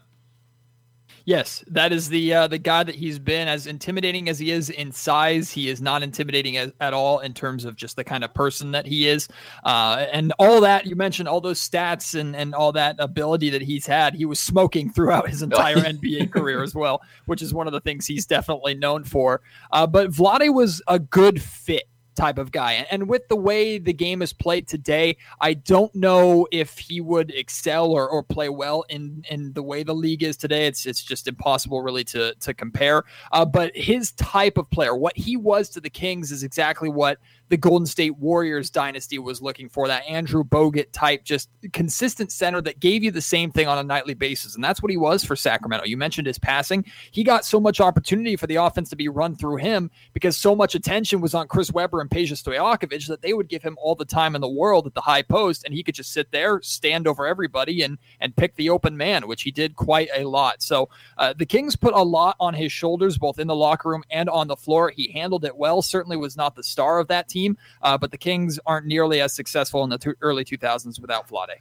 Yes, 1.25 1.65
that 1.69 1.93
is 1.93 2.09
the 2.09 2.33
uh, 2.33 2.47
the 2.49 2.59
guy 2.59 2.83
that 2.83 2.95
he's 2.95 3.19
been. 3.19 3.49
As 3.49 3.67
intimidating 3.67 4.29
as 4.29 4.39
he 4.39 4.51
is 4.51 4.71
in 4.71 4.93
size, 4.93 5.51
he 5.51 5.69
is 5.69 5.81
not 5.81 6.03
intimidating 6.03 6.57
as, 6.57 6.73
at 6.81 6.95
all 6.95 7.21
in 7.21 7.35
terms 7.35 7.65
of 7.65 7.77
just 7.77 7.97
the 7.97 8.05
kind 8.05 8.25
of 8.25 8.33
person 8.35 8.73
that 8.73 8.87
he 8.87 9.09
is. 9.09 9.29
Uh, 9.65 10.07
and 10.13 10.33
all 10.39 10.61
that 10.61 10.87
you 10.87 10.97
mentioned, 10.97 11.29
all 11.29 11.41
those 11.41 11.61
stats 11.61 12.19
and 12.19 12.35
and 12.35 12.55
all 12.55 12.73
that 12.73 12.97
ability 12.99 13.51
that 13.51 13.63
he's 13.63 13.87
had, 13.87 14.15
he 14.15 14.25
was 14.25 14.41
smoking 14.41 14.91
throughout 14.91 15.29
his 15.29 15.43
entire 15.51 15.77
NBA 15.77 16.31
career 16.31 16.63
as 16.63 16.75
well, 16.75 17.03
which 17.27 17.43
is 17.43 17.53
one 17.53 17.67
of 17.67 17.73
the 17.73 17.81
things 17.81 18.07
he's 18.07 18.27
definitely 18.27 18.75
known 18.75 19.05
for. 19.05 19.43
Uh, 19.73 19.87
but 19.87 20.11
Vlade 20.11 20.53
was 20.53 20.83
a 20.89 20.99
good 20.99 21.43
fit 21.43 21.90
type 22.21 22.39
of 22.39 22.53
guy. 22.53 22.87
And 22.91 23.09
with 23.09 23.27
the 23.29 23.37
way 23.37 23.79
the 23.79 23.95
game 23.95 24.21
is 24.21 24.33
played 24.33 24.69
today, 24.69 25.17
I 25.41 25.55
don't 25.55 25.95
know 25.95 26.47
if 26.53 26.79
he 26.79 27.01
would 27.01 27.31
excel 27.31 27.93
or, 27.93 28.09
or 28.09 28.23
play 28.23 28.51
well 28.51 28.85
in, 28.91 29.25
in 29.31 29.55
the 29.55 29.63
way 29.63 29.83
the 29.83 29.95
league 29.95 30.23
is 30.23 30.37
today. 30.37 30.67
It's 30.67 30.85
it's 30.85 31.03
just 31.03 31.27
impossible 31.27 31.81
really 31.83 32.05
to 32.05 32.35
to 32.35 32.53
compare. 32.53 33.05
Uh, 33.33 33.45
but 33.47 33.75
his 33.75 34.13
type 34.13 34.59
of 34.59 34.69
player, 34.71 34.95
what 34.95 35.17
he 35.17 35.37
was 35.37 35.71
to 35.71 35.81
the 35.81 35.89
Kings, 35.89 36.31
is 36.31 36.43
exactly 36.43 36.91
what 36.91 37.19
the 37.51 37.57
Golden 37.57 37.87
State 37.87 38.17
Warriors 38.17 38.71
dynasty 38.71 39.19
was 39.19 39.43
looking 39.43 39.69
for 39.69 39.89
that 39.89 40.05
Andrew 40.09 40.45
Bogut 40.45 40.93
type, 40.93 41.25
just 41.25 41.51
consistent 41.73 42.31
center 42.31 42.61
that 42.63 42.79
gave 42.79 43.03
you 43.03 43.11
the 43.11 43.21
same 43.21 43.51
thing 43.51 43.67
on 43.67 43.77
a 43.77 43.83
nightly 43.83 44.15
basis. 44.15 44.55
And 44.55 44.63
that's 44.63 44.81
what 44.81 44.91
he 44.91 44.97
was 44.97 45.25
for 45.25 45.35
Sacramento. 45.35 45.87
You 45.87 45.97
mentioned 45.97 46.29
his 46.29 46.39
passing. 46.39 46.85
He 47.11 47.25
got 47.25 47.45
so 47.45 47.59
much 47.59 47.81
opportunity 47.81 48.37
for 48.37 48.47
the 48.47 48.55
offense 48.57 48.89
to 48.91 48.97
be 48.97 49.09
run 49.09 49.35
through 49.35 49.57
him 49.57 49.91
because 50.13 50.37
so 50.37 50.55
much 50.55 50.77
attention 50.77 51.21
was 51.21 51.35
on 51.35 51.49
Chris 51.49 51.73
Webber 51.73 52.01
and 52.01 52.10
Peja 52.11 52.33
Stojakovic 52.33 53.07
that 53.07 53.23
they 53.23 53.33
would 53.33 53.49
give 53.49 53.62
him 53.62 53.77
all 53.81 53.95
the 53.95 54.05
time 54.05 54.35
in 54.35 54.41
the 54.41 54.49
world 54.49 54.87
at 54.87 54.95
the 54.95 55.01
high 55.01 55.23
post. 55.23 55.65
And 55.65 55.75
he 55.75 55.83
could 55.83 55.95
just 55.95 56.12
sit 56.12 56.31
there, 56.31 56.61
stand 56.62 57.07
over 57.07 57.27
everybody, 57.27 57.83
and, 57.83 57.99
and 58.21 58.35
pick 58.37 58.55
the 58.57 58.71
open 58.71 58.97
man, 58.97 59.27
which 59.29 59.43
he 59.43 59.51
did 59.51 59.77
quite 59.77 60.09
a 60.15 60.25
lot. 60.25 60.62
So 60.62 60.89
uh, 61.19 61.35
the 61.37 61.47
Kings 61.47 61.77
put 61.77 61.95
a 61.95 62.03
lot 62.03 62.37
on 62.41 62.55
his 62.55 62.73
shoulders, 62.73 63.19
both 63.19 63.39
in 63.39 63.47
the 63.47 63.57
locker 63.57 63.89
room 63.89 64.05
and 64.11 64.29
on 64.29 64.49
the 64.49 64.57
floor. 64.57 64.91
He 64.91 65.12
handled 65.12 65.45
it 65.45 65.57
well, 65.57 65.83
certainly 65.83 66.17
was 66.17 66.37
not 66.37 66.55
the 66.55 66.62
star 66.62 66.99
of 66.99 67.09
that 67.09 67.29
team. 67.29 67.57
Uh, 67.83 67.97
but 67.97 68.11
the 68.11 68.19
Kings 68.19 68.59
aren't 68.67 68.87
nearly 68.87 69.21
as 69.21 69.35
successful 69.35 69.85
in 69.85 69.91
the 69.91 70.15
early 70.21 70.45
2000s 70.45 71.01
without 71.01 71.29
Vlade. 71.29 71.59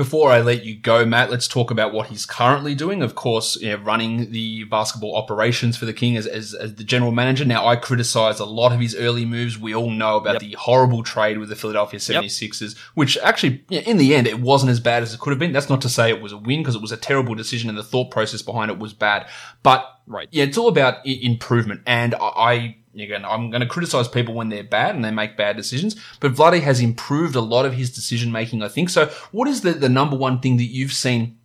Before 0.00 0.32
I 0.32 0.40
let 0.40 0.64
you 0.64 0.76
go, 0.76 1.04
Matt, 1.04 1.30
let's 1.30 1.46
talk 1.46 1.70
about 1.70 1.92
what 1.92 2.06
he's 2.06 2.24
currently 2.24 2.74
doing. 2.74 3.02
Of 3.02 3.14
course, 3.14 3.56
you 3.56 3.68
know, 3.68 3.82
running 3.82 4.32
the 4.32 4.64
basketball 4.64 5.14
operations 5.14 5.76
for 5.76 5.84
the 5.84 5.92
King 5.92 6.16
as, 6.16 6.26
as, 6.26 6.54
as, 6.54 6.76
the 6.76 6.84
general 6.84 7.12
manager. 7.12 7.44
Now, 7.44 7.66
I 7.66 7.76
criticize 7.76 8.40
a 8.40 8.46
lot 8.46 8.72
of 8.72 8.80
his 8.80 8.96
early 8.96 9.26
moves. 9.26 9.58
We 9.58 9.74
all 9.74 9.90
know 9.90 10.16
about 10.16 10.40
yep. 10.40 10.40
the 10.40 10.52
horrible 10.52 11.02
trade 11.02 11.36
with 11.36 11.50
the 11.50 11.54
Philadelphia 11.54 12.00
76ers, 12.00 12.62
yep. 12.62 12.78
which 12.94 13.18
actually, 13.18 13.62
in 13.68 13.98
the 13.98 14.14
end, 14.14 14.26
it 14.26 14.40
wasn't 14.40 14.70
as 14.70 14.80
bad 14.80 15.02
as 15.02 15.12
it 15.12 15.20
could 15.20 15.32
have 15.32 15.38
been. 15.38 15.52
That's 15.52 15.68
not 15.68 15.82
to 15.82 15.90
say 15.90 16.08
it 16.08 16.22
was 16.22 16.32
a 16.32 16.38
win 16.38 16.60
because 16.60 16.76
it 16.76 16.80
was 16.80 16.92
a 16.92 16.96
terrible 16.96 17.34
decision 17.34 17.68
and 17.68 17.76
the 17.76 17.82
thought 17.82 18.10
process 18.10 18.40
behind 18.40 18.70
it 18.70 18.78
was 18.78 18.94
bad. 18.94 19.28
But 19.62 19.86
Right. 20.10 20.28
Yeah, 20.32 20.44
it's 20.44 20.58
all 20.58 20.68
about 20.68 20.98
I- 21.06 21.20
improvement. 21.22 21.82
And 21.86 22.16
I, 22.20 22.78
I'm 22.96 23.50
going 23.50 23.60
to 23.60 23.66
criticize 23.66 24.08
people 24.08 24.34
when 24.34 24.48
they're 24.48 24.64
bad 24.64 24.94
and 24.94 25.04
they 25.04 25.10
make 25.10 25.36
bad 25.36 25.56
decisions, 25.56 25.96
but 26.18 26.34
Vlade 26.34 26.60
has 26.62 26.80
improved 26.80 27.36
a 27.36 27.40
lot 27.40 27.64
of 27.64 27.74
his 27.74 27.90
decision 27.90 28.32
making, 28.32 28.62
I 28.62 28.68
think. 28.68 28.90
So 28.90 29.06
what 29.30 29.48
is 29.48 29.60
the, 29.60 29.72
the 29.72 29.88
number 29.88 30.16
one 30.16 30.40
thing 30.40 30.56
that 30.56 30.64
you've 30.64 30.92
seen 30.92 31.38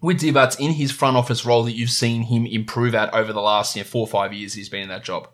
with 0.00 0.20
Divac 0.20 0.58
in 0.58 0.72
his 0.72 0.90
front 0.90 1.16
office 1.16 1.44
role 1.44 1.62
that 1.64 1.72
you've 1.72 1.90
seen 1.90 2.22
him 2.22 2.46
improve 2.46 2.94
at 2.94 3.12
over 3.14 3.32
the 3.32 3.40
last 3.40 3.76
you 3.76 3.82
know, 3.82 3.86
four 3.86 4.02
or 4.02 4.08
five 4.08 4.32
years 4.32 4.54
he's 4.54 4.68
been 4.68 4.82
in 4.82 4.88
that 4.88 5.04
job? 5.04 5.28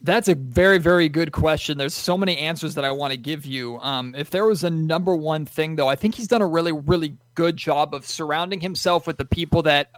That's 0.00 0.28
a 0.28 0.36
very, 0.36 0.78
very 0.78 1.08
good 1.08 1.32
question. 1.32 1.76
There's 1.76 1.94
so 1.94 2.16
many 2.16 2.38
answers 2.38 2.76
that 2.76 2.84
I 2.84 2.92
want 2.92 3.12
to 3.12 3.16
give 3.16 3.44
you. 3.44 3.78
Um, 3.80 4.14
if 4.16 4.30
there 4.30 4.46
was 4.46 4.62
a 4.62 4.70
number 4.70 5.14
one 5.16 5.44
thing, 5.44 5.74
though, 5.74 5.88
I 5.88 5.96
think 5.96 6.14
he's 6.14 6.28
done 6.28 6.40
a 6.40 6.46
really, 6.46 6.70
really 6.70 7.16
good 7.34 7.56
job 7.56 7.94
of 7.94 8.06
surrounding 8.06 8.60
himself 8.60 9.08
with 9.08 9.18
the 9.18 9.24
people 9.24 9.62
that 9.62 9.90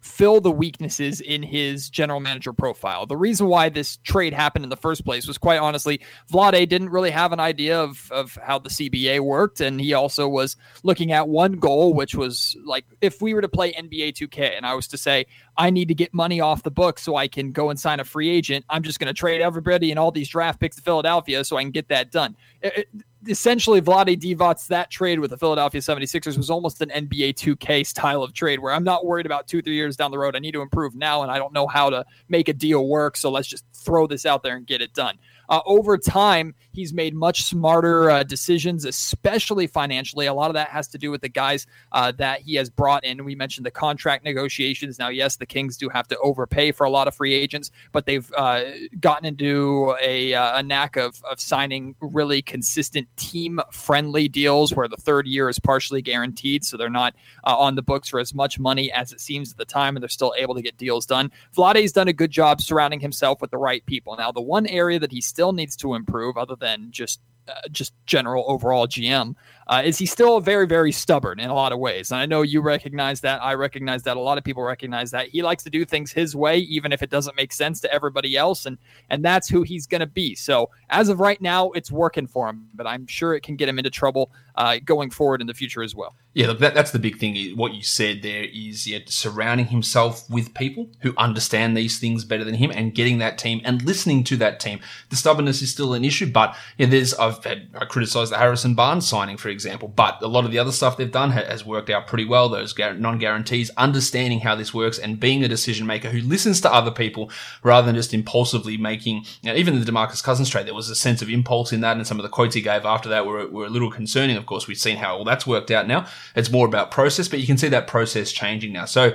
fill 0.00 0.40
the 0.40 0.50
weaknesses 0.50 1.20
in 1.20 1.42
his 1.42 1.90
general 1.90 2.20
manager 2.20 2.52
profile. 2.52 3.06
The 3.06 3.16
reason 3.16 3.48
why 3.48 3.68
this 3.68 3.96
trade 3.98 4.32
happened 4.32 4.64
in 4.64 4.68
the 4.68 4.76
first 4.76 5.04
place 5.04 5.26
was 5.26 5.38
quite 5.38 5.58
honestly, 5.58 6.00
Vlade 6.32 6.68
didn't 6.68 6.90
really 6.90 7.10
have 7.10 7.32
an 7.32 7.40
idea 7.40 7.80
of, 7.80 8.10
of 8.12 8.38
how 8.42 8.58
the 8.58 8.68
CBA 8.68 9.20
worked. 9.20 9.60
And 9.60 9.80
he 9.80 9.94
also 9.94 10.28
was 10.28 10.56
looking 10.82 11.12
at 11.12 11.28
one 11.28 11.52
goal, 11.52 11.94
which 11.94 12.14
was 12.14 12.56
like, 12.64 12.84
if 13.00 13.20
we 13.20 13.34
were 13.34 13.42
to 13.42 13.48
play 13.48 13.72
NBA 13.72 14.12
2K 14.14 14.56
and 14.56 14.64
I 14.64 14.74
was 14.74 14.86
to 14.88 14.98
say, 14.98 15.26
I 15.56 15.70
need 15.70 15.88
to 15.88 15.94
get 15.94 16.14
money 16.14 16.40
off 16.40 16.62
the 16.62 16.70
book 16.70 16.98
so 16.98 17.16
I 17.16 17.26
can 17.26 17.50
go 17.52 17.70
and 17.70 17.78
sign 17.78 17.98
a 17.98 18.04
free 18.04 18.30
agent, 18.30 18.64
I'm 18.70 18.82
just 18.82 19.00
going 19.00 19.08
to 19.08 19.18
trade 19.18 19.40
everybody 19.40 19.90
and 19.90 19.98
all 19.98 20.12
these 20.12 20.28
draft 20.28 20.60
picks 20.60 20.76
to 20.76 20.82
Philadelphia 20.82 21.44
so 21.44 21.56
I 21.56 21.62
can 21.62 21.72
get 21.72 21.88
that 21.88 22.12
done. 22.12 22.36
It, 22.62 22.88
essentially 23.26 23.80
Vlade 23.80 24.20
Divac's 24.20 24.68
that 24.68 24.90
trade 24.90 25.18
with 25.18 25.30
the 25.30 25.36
Philadelphia 25.38 25.80
76ers 25.80 26.36
was 26.36 26.50
almost 26.50 26.80
an 26.82 26.90
NBA 26.90 27.34
2K 27.34 27.86
style 27.86 28.22
of 28.22 28.32
trade 28.32 28.60
where 28.60 28.72
I'm 28.72 28.84
not 28.84 29.04
worried 29.04 29.26
about 29.26 29.48
two, 29.48 29.60
three 29.62 29.74
years 29.74 29.96
down 29.96 30.10
the 30.10 30.18
road. 30.18 30.36
I 30.36 30.38
need 30.38 30.52
to 30.52 30.62
improve 30.62 30.94
now 30.94 31.22
and 31.22 31.30
I 31.30 31.38
don't 31.38 31.52
know 31.52 31.66
how 31.66 31.90
to 31.90 32.04
make 32.28 32.48
a 32.48 32.52
deal 32.52 32.86
work. 32.86 33.16
So 33.16 33.30
let's 33.30 33.48
just 33.48 33.64
throw 33.72 34.06
this 34.06 34.24
out 34.26 34.42
there 34.42 34.56
and 34.56 34.66
get 34.66 34.80
it 34.80 34.94
done. 34.94 35.18
uh, 35.48 35.60
over 35.66 35.96
time, 35.96 36.54
he's 36.78 36.94
made 36.94 37.12
much 37.12 37.42
smarter 37.42 38.08
uh, 38.08 38.22
decisions, 38.22 38.84
especially 38.84 39.66
financially. 39.66 40.26
A 40.26 40.32
lot 40.32 40.48
of 40.48 40.54
that 40.54 40.68
has 40.68 40.86
to 40.88 40.98
do 40.98 41.10
with 41.10 41.20
the 41.20 41.28
guys 41.28 41.66
uh, 41.90 42.12
that 42.18 42.42
he 42.42 42.54
has 42.54 42.70
brought 42.70 43.04
in. 43.04 43.24
We 43.24 43.34
mentioned 43.34 43.66
the 43.66 43.72
contract 43.72 44.24
negotiations. 44.24 44.96
Now, 44.96 45.08
yes, 45.08 45.36
the 45.36 45.46
Kings 45.46 45.76
do 45.76 45.88
have 45.88 46.06
to 46.08 46.18
overpay 46.18 46.70
for 46.70 46.84
a 46.84 46.90
lot 46.90 47.08
of 47.08 47.16
free 47.16 47.34
agents, 47.34 47.72
but 47.90 48.06
they've 48.06 48.32
uh, 48.36 48.62
gotten 49.00 49.26
into 49.26 49.96
a, 50.00 50.34
uh, 50.34 50.60
a 50.60 50.62
knack 50.62 50.96
of, 50.96 51.20
of 51.28 51.40
signing 51.40 51.96
really 52.00 52.42
consistent 52.42 53.08
team 53.16 53.60
friendly 53.72 54.28
deals 54.28 54.72
where 54.72 54.86
the 54.86 54.96
third 54.96 55.26
year 55.26 55.48
is 55.48 55.58
partially 55.58 56.00
guaranteed. 56.00 56.64
So 56.64 56.76
they're 56.76 56.88
not 56.88 57.16
uh, 57.44 57.56
on 57.56 57.74
the 57.74 57.82
books 57.82 58.08
for 58.08 58.20
as 58.20 58.32
much 58.32 58.60
money 58.60 58.92
as 58.92 59.12
it 59.12 59.20
seems 59.20 59.50
at 59.50 59.58
the 59.58 59.64
time, 59.64 59.96
and 59.96 60.02
they're 60.02 60.08
still 60.08 60.34
able 60.38 60.54
to 60.54 60.62
get 60.62 60.76
deals 60.76 61.06
done. 61.06 61.32
Vlade's 61.56 61.90
done 61.90 62.06
a 62.06 62.12
good 62.12 62.30
job 62.30 62.60
surrounding 62.60 63.00
himself 63.00 63.40
with 63.40 63.50
the 63.50 63.58
right 63.58 63.84
people. 63.84 64.14
Now, 64.16 64.30
the 64.30 64.40
one 64.40 64.66
area 64.68 65.00
that 65.00 65.10
he 65.10 65.20
still 65.20 65.52
needs 65.52 65.74
to 65.78 65.94
improve, 65.94 66.36
other 66.36 66.54
than 66.54 66.67
just 66.90 67.20
uh, 67.48 67.66
just 67.70 67.94
general 68.04 68.44
overall 68.46 68.86
GM, 68.86 69.34
uh, 69.68 69.82
is 69.82 69.96
he 69.96 70.04
still 70.04 70.38
very, 70.38 70.66
very 70.66 70.92
stubborn 70.92 71.40
in 71.40 71.48
a 71.48 71.54
lot 71.54 71.72
of 71.72 71.78
ways. 71.78 72.10
And 72.10 72.20
I 72.20 72.26
know 72.26 72.42
you 72.42 72.60
recognize 72.60 73.22
that. 73.22 73.42
I 73.42 73.54
recognize 73.54 74.02
that. 74.02 74.18
A 74.18 74.20
lot 74.20 74.36
of 74.36 74.44
people 74.44 74.62
recognize 74.62 75.10
that. 75.12 75.28
He 75.28 75.42
likes 75.42 75.62
to 75.64 75.70
do 75.70 75.86
things 75.86 76.12
his 76.12 76.36
way, 76.36 76.58
even 76.58 76.92
if 76.92 77.02
it 77.02 77.08
doesn't 77.08 77.36
make 77.36 77.52
sense 77.52 77.80
to 77.80 77.92
everybody 77.92 78.36
else. 78.36 78.66
And 78.66 78.76
and 79.08 79.24
that's 79.24 79.48
who 79.48 79.62
he's 79.62 79.86
going 79.86 80.00
to 80.00 80.06
be. 80.06 80.34
So 80.34 80.68
as 80.90 81.08
of 81.08 81.20
right 81.20 81.40
now, 81.40 81.70
it's 81.70 81.90
working 81.90 82.26
for 82.26 82.48
him, 82.48 82.68
but 82.74 82.86
I'm 82.86 83.06
sure 83.06 83.34
it 83.34 83.42
can 83.42 83.56
get 83.56 83.68
him 83.68 83.78
into 83.78 83.90
trouble 83.90 84.30
uh, 84.58 84.78
going 84.84 85.08
forward 85.08 85.40
in 85.40 85.46
the 85.46 85.54
future 85.54 85.84
as 85.84 85.94
well. 85.94 86.16
Yeah, 86.34 86.48
look, 86.48 86.58
that, 86.58 86.74
that's 86.74 86.90
the 86.90 86.98
big 86.98 87.18
thing. 87.18 87.56
What 87.56 87.74
you 87.74 87.82
said 87.82 88.22
there 88.22 88.44
is 88.52 88.88
yeah, 88.88 88.98
surrounding 89.06 89.66
himself 89.66 90.28
with 90.28 90.52
people 90.52 90.90
who 91.00 91.14
understand 91.16 91.76
these 91.76 92.00
things 92.00 92.24
better 92.24 92.42
than 92.42 92.56
him 92.56 92.72
and 92.74 92.92
getting 92.92 93.18
that 93.18 93.38
team 93.38 93.60
and 93.64 93.82
listening 93.82 94.24
to 94.24 94.36
that 94.38 94.58
team. 94.58 94.80
The 95.10 95.16
stubbornness 95.16 95.62
is 95.62 95.70
still 95.70 95.94
an 95.94 96.04
issue, 96.04 96.30
but 96.30 96.56
yeah, 96.76 96.86
there's 96.86 97.14
I've 97.14 97.42
had 97.44 97.68
I 97.72 97.84
criticized 97.84 98.32
the 98.32 98.38
Harrison 98.38 98.74
Barnes 98.74 99.08
signing, 99.08 99.36
for 99.36 99.48
example, 99.48 99.88
but 99.88 100.20
a 100.22 100.26
lot 100.26 100.44
of 100.44 100.50
the 100.50 100.58
other 100.58 100.72
stuff 100.72 100.96
they've 100.96 101.10
done 101.10 101.30
has 101.30 101.64
worked 101.64 101.88
out 101.88 102.08
pretty 102.08 102.24
well. 102.24 102.48
Those 102.48 102.76
non 102.76 103.18
guarantees, 103.18 103.70
understanding 103.76 104.40
how 104.40 104.56
this 104.56 104.74
works, 104.74 104.98
and 104.98 105.20
being 105.20 105.44
a 105.44 105.48
decision 105.48 105.86
maker 105.86 106.10
who 106.10 106.20
listens 106.20 106.60
to 106.62 106.72
other 106.72 106.90
people 106.90 107.30
rather 107.62 107.86
than 107.86 107.94
just 107.94 108.12
impulsively 108.12 108.76
making. 108.76 109.24
You 109.42 109.52
know, 109.52 109.54
even 109.54 109.78
the 109.78 109.90
Demarcus 109.90 110.22
Cousins 110.22 110.50
trade, 110.50 110.66
there 110.66 110.74
was 110.74 110.90
a 110.90 110.96
sense 110.96 111.22
of 111.22 111.30
impulse 111.30 111.72
in 111.72 111.80
that, 111.82 111.96
and 111.96 112.04
some 112.04 112.18
of 112.18 112.24
the 112.24 112.28
quotes 112.28 112.56
he 112.56 112.60
gave 112.60 112.84
after 112.84 113.08
that 113.08 113.24
were, 113.24 113.46
were 113.46 113.66
a 113.66 113.70
little 113.70 113.90
concerning. 113.90 114.36
Of 114.36 114.47
course, 114.48 114.66
we've 114.66 114.78
seen 114.78 114.96
how 114.96 115.16
all 115.16 115.24
that's 115.24 115.46
worked 115.46 115.70
out 115.70 115.86
now. 115.86 116.06
It's 116.34 116.50
more 116.50 116.66
about 116.66 116.90
process, 116.90 117.28
but 117.28 117.38
you 117.38 117.46
can 117.46 117.58
see 117.58 117.68
that 117.68 117.86
process 117.86 118.32
changing 118.32 118.72
now. 118.72 118.86
So 118.86 119.12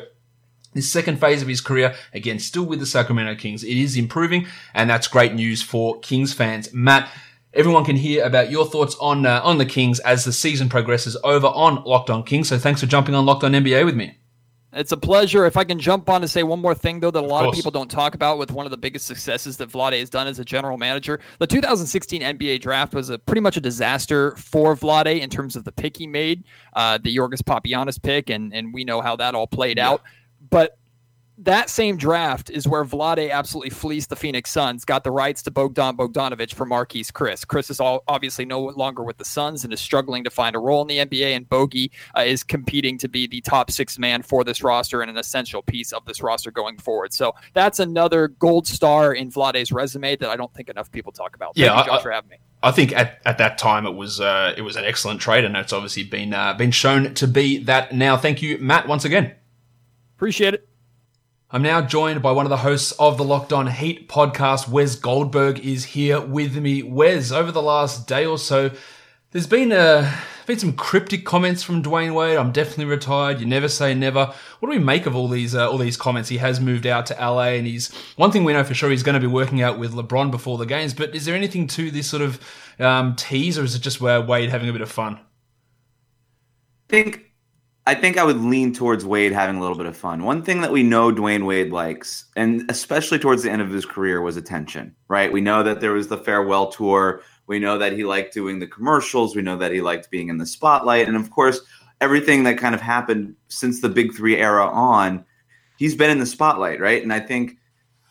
this 0.74 0.92
second 0.92 1.20
phase 1.20 1.42
of 1.42 1.48
his 1.48 1.62
career, 1.62 1.96
again, 2.14 2.40
still 2.40 2.64
with 2.64 2.80
the 2.80 2.86
Sacramento 2.86 3.36
Kings, 3.36 3.64
it 3.64 3.78
is 3.78 3.98
improving, 3.98 4.48
and 4.74 4.90
that's 4.90 5.08
great 5.08 5.34
news 5.34 5.62
for 5.62 6.00
Kings 6.00 6.34
fans. 6.34 6.74
Matt, 6.74 7.10
everyone 7.54 7.86
can 7.86 7.96
hear 7.96 8.26
about 8.26 8.50
your 8.50 8.66
thoughts 8.66 8.96
on 9.00 9.26
uh, 9.26 9.42
on 9.44 9.58
the 9.58 9.66
Kings 9.66 10.00
as 10.00 10.26
the 10.26 10.34
season 10.34 10.70
progresses 10.70 11.18
over 11.24 11.48
on 11.48 11.84
Locked 11.84 12.10
On 12.10 12.24
Kings. 12.24 12.50
So 12.50 12.58
thanks 12.58 12.82
for 12.82 12.88
jumping 12.88 13.16
on 13.16 13.26
Locked 13.26 13.44
On 13.44 13.52
NBA 13.52 13.86
with 13.86 13.96
me. 13.96 14.18
It's 14.76 14.92
a 14.92 14.98
pleasure. 14.98 15.46
If 15.46 15.56
I 15.56 15.64
can 15.64 15.80
jump 15.80 16.10
on 16.10 16.22
to 16.22 16.28
say 16.28 16.44
one 16.44 16.60
more 16.60 16.74
thing, 16.74 17.00
though, 17.00 17.12
that 17.12 17.24
a 17.24 17.26
lot 17.26 17.44
of, 17.44 17.50
of 17.50 17.56
people 17.56 17.72
don't 17.72 17.90
talk 17.90 18.16
about 18.16 18.38
with 18.38 18.52
one 18.52 18.66
of 18.66 18.72
the 18.72 18.78
biggest 18.78 19.06
successes 19.06 19.58
that 19.58 19.70
Vlade 19.70 20.00
has 20.00 20.10
done 20.10 20.28
as 20.28 20.40
a 20.40 20.46
general 20.46 20.78
manager. 20.78 21.20
The 21.40 21.48
2016 21.48 22.22
NBA 22.22 22.62
draft 22.62 22.94
was 22.94 23.10
a 23.10 23.20
pretty 23.20 23.42
much 23.42 23.58
a 23.58 23.62
disaster 23.62 24.36
for 24.36 24.76
Vlade 24.76 25.20
in 25.20 25.30
terms 25.30 25.56
of 25.56 25.64
the 25.64 25.72
pick 25.72 25.98
he 25.98 26.08
made, 26.08 26.44
uh, 26.74 26.98
the 26.98 27.16
Yorgos 27.16 27.44
Papagiannis 27.44 28.02
pick, 28.02 28.30
and, 28.30 28.54
and 28.54 28.74
we 28.74 28.84
know 28.84 29.02
how 29.02 29.16
that 29.16 29.36
all 29.36 29.48
played 29.48 29.78
yeah. 29.78 29.92
out. 29.92 30.02
But 30.50 30.78
that 31.40 31.70
same 31.70 31.98
draft 31.98 32.50
is 32.52 32.68
where 32.68 32.86
Vlade 32.86 33.32
absolutely 33.32 33.72
fleeced 33.72 34.10
the 34.10 34.16
Phoenix 34.16 34.52
Suns, 34.52 34.86
got 34.86 35.04
the 35.04 35.12
rights 35.12 35.42
to 35.44 35.52
Bogdan 35.52 35.98
Bogdanovic 35.98 36.54
for 36.54 36.66
Marquese 36.66 37.12
Chriss. 37.12 37.46
Chriss 37.46 37.72
is 37.72 37.80
all, 37.80 38.04
obviously 38.08 38.46
no 38.46 38.62
longer 38.62 39.04
with 39.04 39.18
the 39.18 39.26
Suns 39.26 39.64
and 39.64 39.74
is 39.74 39.82
struggling 39.82 40.24
to 40.26 40.30
find 40.30 40.56
a 40.56 40.60
role 40.60 40.82
in 40.82 40.88
the 40.88 41.00
NBA, 41.00 41.36
and 41.36 41.50
Bogey 41.50 41.92
uh, 42.16 42.22
is 42.22 42.44
competing 42.44 42.98
to 43.00 43.08
be 43.08 43.26
the 43.26 43.42
top 43.42 43.72
six 43.72 43.98
man 43.98 44.22
for 44.22 44.44
this 44.44 44.64
roster 44.64 45.02
and 45.02 45.10
an 45.10 45.18
essential 45.18 45.64
piece 45.64 45.92
of 45.92 46.06
this 46.06 46.22
roster 46.22 46.52
going 46.52 46.78
forward. 46.78 47.14
So 47.14 47.34
that's 47.54 47.80
another 47.80 48.28
gold 48.28 48.68
star 48.68 49.14
in 49.14 49.32
Vlade's 49.32 49.72
resume 49.72 50.16
that 50.18 50.30
I 50.30 50.36
don't 50.36 50.54
think 50.54 50.70
enough 50.70 50.92
people 50.92 51.12
talk 51.12 51.36
about. 51.36 51.54
Yeah, 51.56 51.76
Thank 51.76 51.88
you, 51.88 51.92
Josh, 51.94 52.00
I, 52.00 52.04
for 52.04 52.12
having 52.12 52.30
me. 52.30 52.38
I 52.62 52.72
think 52.72 52.94
at, 52.94 53.20
at 53.26 53.40
that 53.40 53.58
time 53.58 53.88
it 53.88 53.96
was 53.96 54.22
uh, 54.22 54.54
it 54.56 54.62
was 54.62 54.76
an 54.76 54.86
excellent 54.86 55.20
trade, 55.20 55.46
and 55.46 55.58
it's 55.58 55.74
obviously 55.74 56.04
been 56.04 56.34
uh, 56.34 56.54
been 56.54 56.72
shown 56.72 57.16
to 57.16 57.28
be 57.28 57.58
that 57.64 57.92
now. 57.92 58.18
Thank 58.18 58.44
you, 58.44 58.60
Matt, 58.60 58.88
once 58.88 59.04
again. 59.04 59.34
Appreciate 60.16 60.54
it. 60.54 60.70
I'm 61.54 61.62
now 61.62 61.82
joined 61.82 62.24
by 62.24 62.32
one 62.32 62.48
of 62.48 62.50
the 62.50 62.58
hosts 62.58 62.94
of 62.94 63.20
the 63.20 63.24
Locked 63.24 63.54
On 63.54 63.68
Heat 63.68 64.10
podcast. 64.10 64.68
Wes 64.68 64.96
Goldberg 64.96 65.60
is 65.60 65.86
here 65.86 66.20
with 66.20 66.58
me. 66.58 66.82
Wes, 66.82 67.32
over 67.32 67.52
the 67.52 67.62
last 67.62 68.08
day 68.08 68.26
or 68.26 68.40
so, 68.40 68.72
there's 69.30 69.46
been 69.46 69.72
a 69.72 69.76
uh, 69.76 70.12
been 70.48 70.58
some 70.58 70.74
cryptic 70.74 71.26
comments 71.26 71.62
from 71.62 71.84
Dwyane 71.84 72.16
Wade. 72.16 72.40
I'm 72.40 72.52
definitely 72.52 72.86
retired. 72.86 73.40
You 73.40 73.46
never 73.46 73.68
say 73.68 73.94
never. 73.94 74.34
What 74.60 74.68
do 74.68 74.76
we 74.76 74.84
make 74.84 75.06
of 75.06 75.16
all 75.16 75.28
these 75.28 75.54
uh, 75.54 75.70
all 75.70 75.78
these 75.78 75.96
comments? 75.96 76.28
He 76.28 76.38
has 76.38 76.60
moved 76.60 76.88
out 76.88 77.06
to 77.06 77.14
LA, 77.14 77.50
and 77.50 77.68
he's 77.68 77.94
one 78.16 78.32
thing 78.32 78.46
we 78.46 78.54
know 78.54 78.64
for 78.64 78.74
sure 78.74 78.90
he's 78.90 79.04
going 79.04 79.14
to 79.14 79.20
be 79.20 79.28
working 79.28 79.62
out 79.62 79.78
with 79.78 79.94
LeBron 79.94 80.32
before 80.32 80.58
the 80.58 80.66
games. 80.66 80.96
But 80.96 81.14
is 81.14 81.26
there 81.26 81.36
anything 81.36 81.68
to 81.68 81.92
this 81.92 82.08
sort 82.08 82.24
of 82.24 82.40
um, 82.80 83.16
tease, 83.16 83.60
or 83.60 83.64
is 83.64 83.76
it 83.76 83.84
just 83.84 84.02
where 84.02 84.20
Wade 84.20 84.50
having 84.50 84.70
a 84.70 84.74
bit 84.74 84.82
of 84.82 84.92
fun? 84.92 85.20
I 85.20 85.20
think 86.90 87.32
I 87.86 87.96
think 87.96 88.18
I 88.18 88.24
would 88.24 88.40
lean 88.40 88.74
towards 88.74 89.06
Wade 89.06 89.34
having 89.34 89.58
a 89.58 89.60
little 89.60 89.76
bit 89.76 89.86
of 89.86 89.98
fun. 89.98 90.24
One 90.24 90.42
thing 90.42 90.62
that 90.62 90.72
we 90.72 90.84
know 90.84 91.12
Dwyane 91.12 91.46
Wade 91.46 91.74
likes, 91.74 92.26
and 92.38 92.64
especially 92.70 93.20
towards 93.20 93.44
the 93.44 93.52
end 93.52 93.62
of 93.62 93.72
his 93.72 93.86
career, 93.86 94.22
was 94.22 94.38
attention, 94.38 94.96
right? 95.10 95.32
We 95.32 95.42
know 95.42 95.64
that 95.64 95.82
there 95.82 95.92
was 95.92 96.08
the 96.08 96.18
farewell 96.18 96.68
tour. 96.68 97.22
We 97.48 97.60
know 97.60 97.78
that 97.78 97.92
he 97.92 98.06
liked 98.06 98.34
doing 98.34 98.60
the 98.60 98.68
commercials. 98.68 99.36
We 99.36 99.42
know 99.42 99.58
that 99.58 99.74
he 99.74 99.82
liked 99.82 100.10
being 100.10 100.30
in 100.30 100.38
the 100.38 100.46
spotlight. 100.46 101.10
And 101.10 101.18
of 101.18 101.30
course, 101.30 101.60
everything 102.00 102.44
that 102.44 102.58
kind 102.58 102.74
of 102.74 102.80
happened 102.80 103.36
since 103.50 103.82
the 103.82 103.90
Big 103.90 104.14
Three 104.14 104.38
era 104.38 104.66
on, 104.66 105.26
he's 105.78 105.96
been 105.96 106.10
in 106.10 106.20
the 106.20 106.26
spotlight, 106.26 106.80
right? 106.80 107.04
And 107.04 107.12
I 107.12 107.20
think 107.20 107.58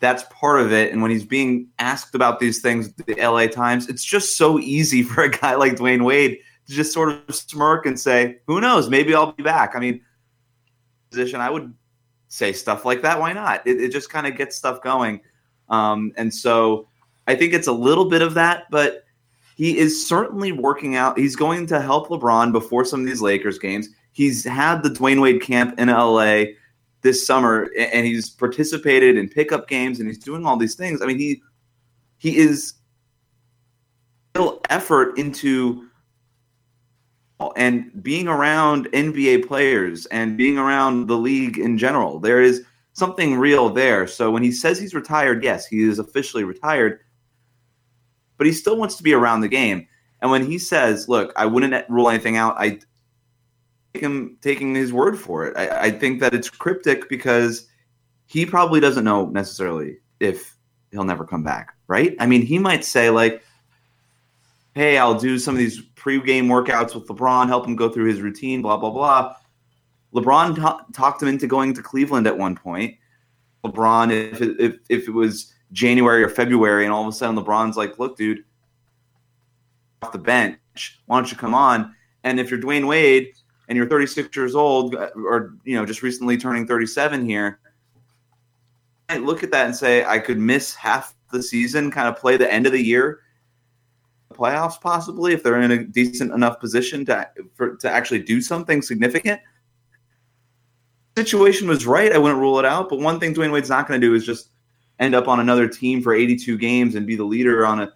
that's 0.00 0.24
part 0.24 0.60
of 0.60 0.70
it. 0.70 0.92
And 0.92 1.00
when 1.00 1.10
he's 1.10 1.24
being 1.24 1.68
asked 1.78 2.14
about 2.14 2.40
these 2.40 2.60
things, 2.60 2.92
the 2.92 3.14
LA 3.14 3.46
Times, 3.46 3.88
it's 3.88 4.04
just 4.04 4.36
so 4.36 4.58
easy 4.58 5.02
for 5.02 5.22
a 5.22 5.30
guy 5.30 5.54
like 5.54 5.76
Dwyane 5.76 6.04
Wade 6.04 6.40
just 6.74 6.92
sort 6.92 7.10
of 7.10 7.34
smirk 7.34 7.86
and 7.86 7.98
say, 7.98 8.38
"Who 8.46 8.60
knows? 8.60 8.88
Maybe 8.88 9.14
I'll 9.14 9.32
be 9.32 9.42
back." 9.42 9.72
I 9.74 9.80
mean, 9.80 10.00
position 11.10 11.40
I 11.40 11.50
would 11.50 11.72
say 12.28 12.52
stuff 12.52 12.84
like 12.84 13.02
that. 13.02 13.20
Why 13.20 13.32
not? 13.32 13.66
It, 13.66 13.80
it 13.80 13.92
just 13.92 14.10
kind 14.10 14.26
of 14.26 14.36
gets 14.36 14.56
stuff 14.56 14.82
going, 14.82 15.20
um, 15.68 16.12
and 16.16 16.32
so 16.32 16.88
I 17.26 17.34
think 17.34 17.52
it's 17.52 17.68
a 17.68 17.72
little 17.72 18.08
bit 18.08 18.22
of 18.22 18.34
that, 18.34 18.64
but 18.70 19.04
he 19.56 19.78
is 19.78 20.06
certainly 20.06 20.52
working 20.52 20.96
out. 20.96 21.18
He's 21.18 21.36
going 21.36 21.66
to 21.68 21.80
help 21.80 22.08
LeBron 22.08 22.52
before 22.52 22.84
some 22.84 23.00
of 23.00 23.06
these 23.06 23.20
Lakers 23.20 23.58
games. 23.58 23.88
He's 24.12 24.44
had 24.44 24.82
the 24.82 24.88
Dwyane 24.88 25.20
Wade 25.20 25.42
camp 25.42 25.78
in 25.78 25.88
LA 25.88 26.44
this 27.02 27.26
summer, 27.26 27.70
and 27.78 28.06
he's 28.06 28.30
participated 28.30 29.16
in 29.16 29.28
pickup 29.28 29.68
games, 29.68 30.00
and 30.00 30.08
he's 30.08 30.18
doing 30.18 30.46
all 30.46 30.56
these 30.56 30.74
things. 30.74 31.02
I 31.02 31.06
mean, 31.06 31.18
he 31.18 31.42
he 32.18 32.36
is 32.36 32.74
little 34.34 34.60
effort 34.70 35.18
into 35.18 35.88
and 37.50 38.02
being 38.02 38.28
around 38.28 38.86
NBA 38.92 39.46
players 39.48 40.06
and 40.06 40.36
being 40.36 40.58
around 40.58 41.08
the 41.08 41.16
league 41.16 41.58
in 41.58 41.76
general. 41.76 42.20
There 42.20 42.40
is 42.40 42.64
something 42.92 43.36
real 43.36 43.68
there. 43.68 44.06
So 44.06 44.30
when 44.30 44.42
he 44.42 44.52
says 44.52 44.78
he's 44.78 44.94
retired, 44.94 45.42
yes, 45.42 45.66
he 45.66 45.82
is 45.82 45.98
officially 45.98 46.44
retired, 46.44 47.00
but 48.38 48.46
he 48.46 48.52
still 48.52 48.76
wants 48.76 48.96
to 48.96 49.02
be 49.02 49.12
around 49.12 49.40
the 49.40 49.48
game. 49.48 49.86
And 50.20 50.30
when 50.30 50.46
he 50.46 50.58
says, 50.58 51.08
"Look, 51.08 51.32
I 51.34 51.46
wouldn't 51.46 51.88
rule 51.90 52.08
anything 52.08 52.36
out," 52.36 52.54
I 52.56 52.78
take 53.92 54.02
him 54.02 54.38
taking 54.40 54.74
his 54.74 54.92
word 54.92 55.18
for 55.18 55.46
it. 55.46 55.56
I, 55.56 55.86
I 55.86 55.90
think 55.90 56.20
that 56.20 56.32
it's 56.32 56.48
cryptic 56.48 57.08
because 57.08 57.66
he 58.26 58.46
probably 58.46 58.78
doesn't 58.78 59.04
know 59.04 59.26
necessarily 59.26 59.98
if 60.20 60.56
he'll 60.92 61.04
never 61.04 61.24
come 61.24 61.42
back. 61.42 61.74
Right? 61.88 62.14
I 62.20 62.26
mean, 62.26 62.42
he 62.42 62.58
might 62.58 62.84
say 62.84 63.10
like, 63.10 63.42
"Hey, 64.74 64.98
I'll 64.98 65.18
do 65.18 65.38
some 65.38 65.54
of 65.54 65.58
these 65.58 65.80
pre-game 65.80 66.48
workouts 66.48 66.94
with 66.94 67.06
LeBron, 67.06 67.46
help 67.46 67.66
him 67.66 67.76
go 67.76 67.88
through 67.88 68.08
his 68.08 68.20
routine, 68.20 68.62
blah 68.62 68.76
blah 68.76 68.90
blah. 68.90 69.34
LeBron 70.14 70.54
t- 70.56 70.92
talked 70.92 71.22
him 71.22 71.28
into 71.28 71.46
going 71.46 71.74
to 71.74 71.82
Cleveland 71.82 72.26
at 72.26 72.36
one 72.36 72.56
point. 72.56 72.96
LeBron, 73.64 74.12
if 74.12 74.40
it, 74.40 74.60
if 74.60 74.76
if 74.88 75.08
it 75.08 75.12
was 75.12 75.54
January 75.72 76.22
or 76.22 76.28
February, 76.28 76.84
and 76.84 76.92
all 76.92 77.02
of 77.02 77.08
a 77.08 77.12
sudden 77.12 77.36
LeBron's 77.36 77.76
like, 77.76 77.98
"Look, 77.98 78.16
dude, 78.16 78.44
off 80.02 80.12
the 80.12 80.18
bench, 80.18 81.00
why 81.06 81.16
don't 81.16 81.30
you 81.30 81.36
come 81.36 81.54
on?" 81.54 81.94
And 82.24 82.38
if 82.38 82.50
you're 82.50 82.60
Dwyane 82.60 82.86
Wade 82.86 83.32
and 83.68 83.76
you're 83.76 83.88
36 83.88 84.36
years 84.36 84.54
old, 84.54 84.94
uh, 84.94 85.10
or 85.16 85.54
you 85.64 85.76
know 85.76 85.86
just 85.86 86.02
recently 86.02 86.36
turning 86.36 86.66
37 86.66 87.26
here, 87.26 87.60
I 89.08 89.18
look 89.18 89.42
at 89.42 89.50
that 89.52 89.66
and 89.66 89.76
say, 89.76 90.04
I 90.04 90.18
could 90.18 90.38
miss 90.38 90.74
half 90.74 91.14
the 91.32 91.42
season, 91.42 91.90
kind 91.90 92.08
of 92.08 92.16
play 92.16 92.36
the 92.36 92.52
end 92.52 92.66
of 92.66 92.72
the 92.72 92.82
year 92.82 93.21
playoffs 94.32 94.80
possibly 94.80 95.32
if 95.32 95.42
they're 95.42 95.60
in 95.60 95.70
a 95.70 95.84
decent 95.84 96.32
enough 96.32 96.60
position 96.60 97.04
to 97.06 97.28
for, 97.54 97.76
to 97.76 97.90
actually 97.90 98.22
do 98.22 98.40
something 98.40 98.82
significant. 98.82 99.40
Situation 101.16 101.68
was 101.68 101.86
right. 101.86 102.12
I 102.12 102.18
wouldn't 102.18 102.40
rule 102.40 102.58
it 102.58 102.64
out. 102.64 102.88
But 102.88 103.00
one 103.00 103.20
thing 103.20 103.34
Dwyane 103.34 103.52
Wade's 103.52 103.68
not 103.68 103.86
going 103.86 104.00
to 104.00 104.06
do 104.06 104.14
is 104.14 104.24
just 104.24 104.50
end 104.98 105.14
up 105.14 105.28
on 105.28 105.40
another 105.40 105.68
team 105.68 106.02
for 106.02 106.14
82 106.14 106.56
games 106.58 106.94
and 106.94 107.06
be 107.06 107.16
the 107.16 107.24
leader 107.24 107.66
on 107.66 107.80
a 107.80 107.92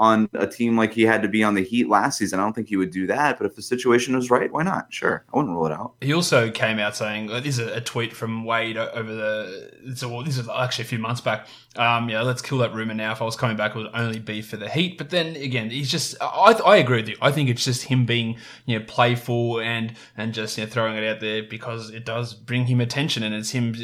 on 0.00 0.30
a 0.32 0.46
team 0.46 0.78
like 0.78 0.94
he 0.94 1.02
had 1.02 1.22
to 1.22 1.28
be 1.28 1.44
on 1.44 1.54
the 1.54 1.62
Heat 1.62 1.86
last 1.86 2.18
season. 2.18 2.40
I 2.40 2.42
don't 2.42 2.54
think 2.54 2.68
he 2.68 2.76
would 2.76 2.90
do 2.90 3.06
that. 3.06 3.36
But 3.38 3.46
if 3.46 3.54
the 3.54 3.62
situation 3.62 4.16
was 4.16 4.30
right, 4.30 4.50
why 4.50 4.62
not? 4.62 4.86
Sure, 4.92 5.24
I 5.32 5.36
wouldn't 5.36 5.54
rule 5.54 5.66
it 5.66 5.72
out. 5.72 5.92
He 6.00 6.14
also 6.14 6.50
came 6.50 6.78
out 6.78 6.96
saying 6.96 7.26
this 7.26 7.58
is 7.58 7.68
a 7.68 7.82
tweet 7.82 8.14
from 8.14 8.44
Wade 8.44 8.78
over 8.78 9.14
the. 9.14 9.94
So 9.94 10.22
this 10.22 10.38
is 10.38 10.48
actually 10.48 10.84
a 10.86 10.88
few 10.88 10.98
months 10.98 11.20
back. 11.20 11.46
Um, 11.76 12.08
yeah, 12.08 12.22
let's 12.22 12.42
kill 12.42 12.58
that 12.58 12.74
rumor 12.74 12.94
now. 12.94 13.12
If 13.12 13.20
I 13.20 13.24
was 13.26 13.36
coming 13.36 13.56
back, 13.56 13.76
it 13.76 13.78
would 13.78 13.90
only 13.94 14.18
be 14.18 14.40
for 14.42 14.56
the 14.56 14.68
Heat. 14.68 14.96
But 14.96 15.10
then 15.10 15.36
again, 15.36 15.70
he's 15.70 15.90
just. 15.90 16.16
I, 16.20 16.58
I 16.64 16.78
agree 16.78 16.96
with 16.96 17.08
you. 17.08 17.16
I 17.20 17.30
think 17.30 17.50
it's 17.50 17.64
just 17.64 17.84
him 17.84 18.06
being 18.06 18.38
you 18.64 18.78
know 18.78 18.84
playful 18.86 19.60
and 19.60 19.94
and 20.16 20.32
just 20.32 20.56
you 20.56 20.64
know 20.64 20.70
throwing 20.70 20.96
it 20.96 21.06
out 21.06 21.20
there 21.20 21.42
because 21.42 21.90
it 21.90 22.06
does 22.06 22.32
bring 22.32 22.64
him 22.64 22.80
attention 22.80 23.22
and 23.22 23.34
it's 23.34 23.50
him. 23.50 23.74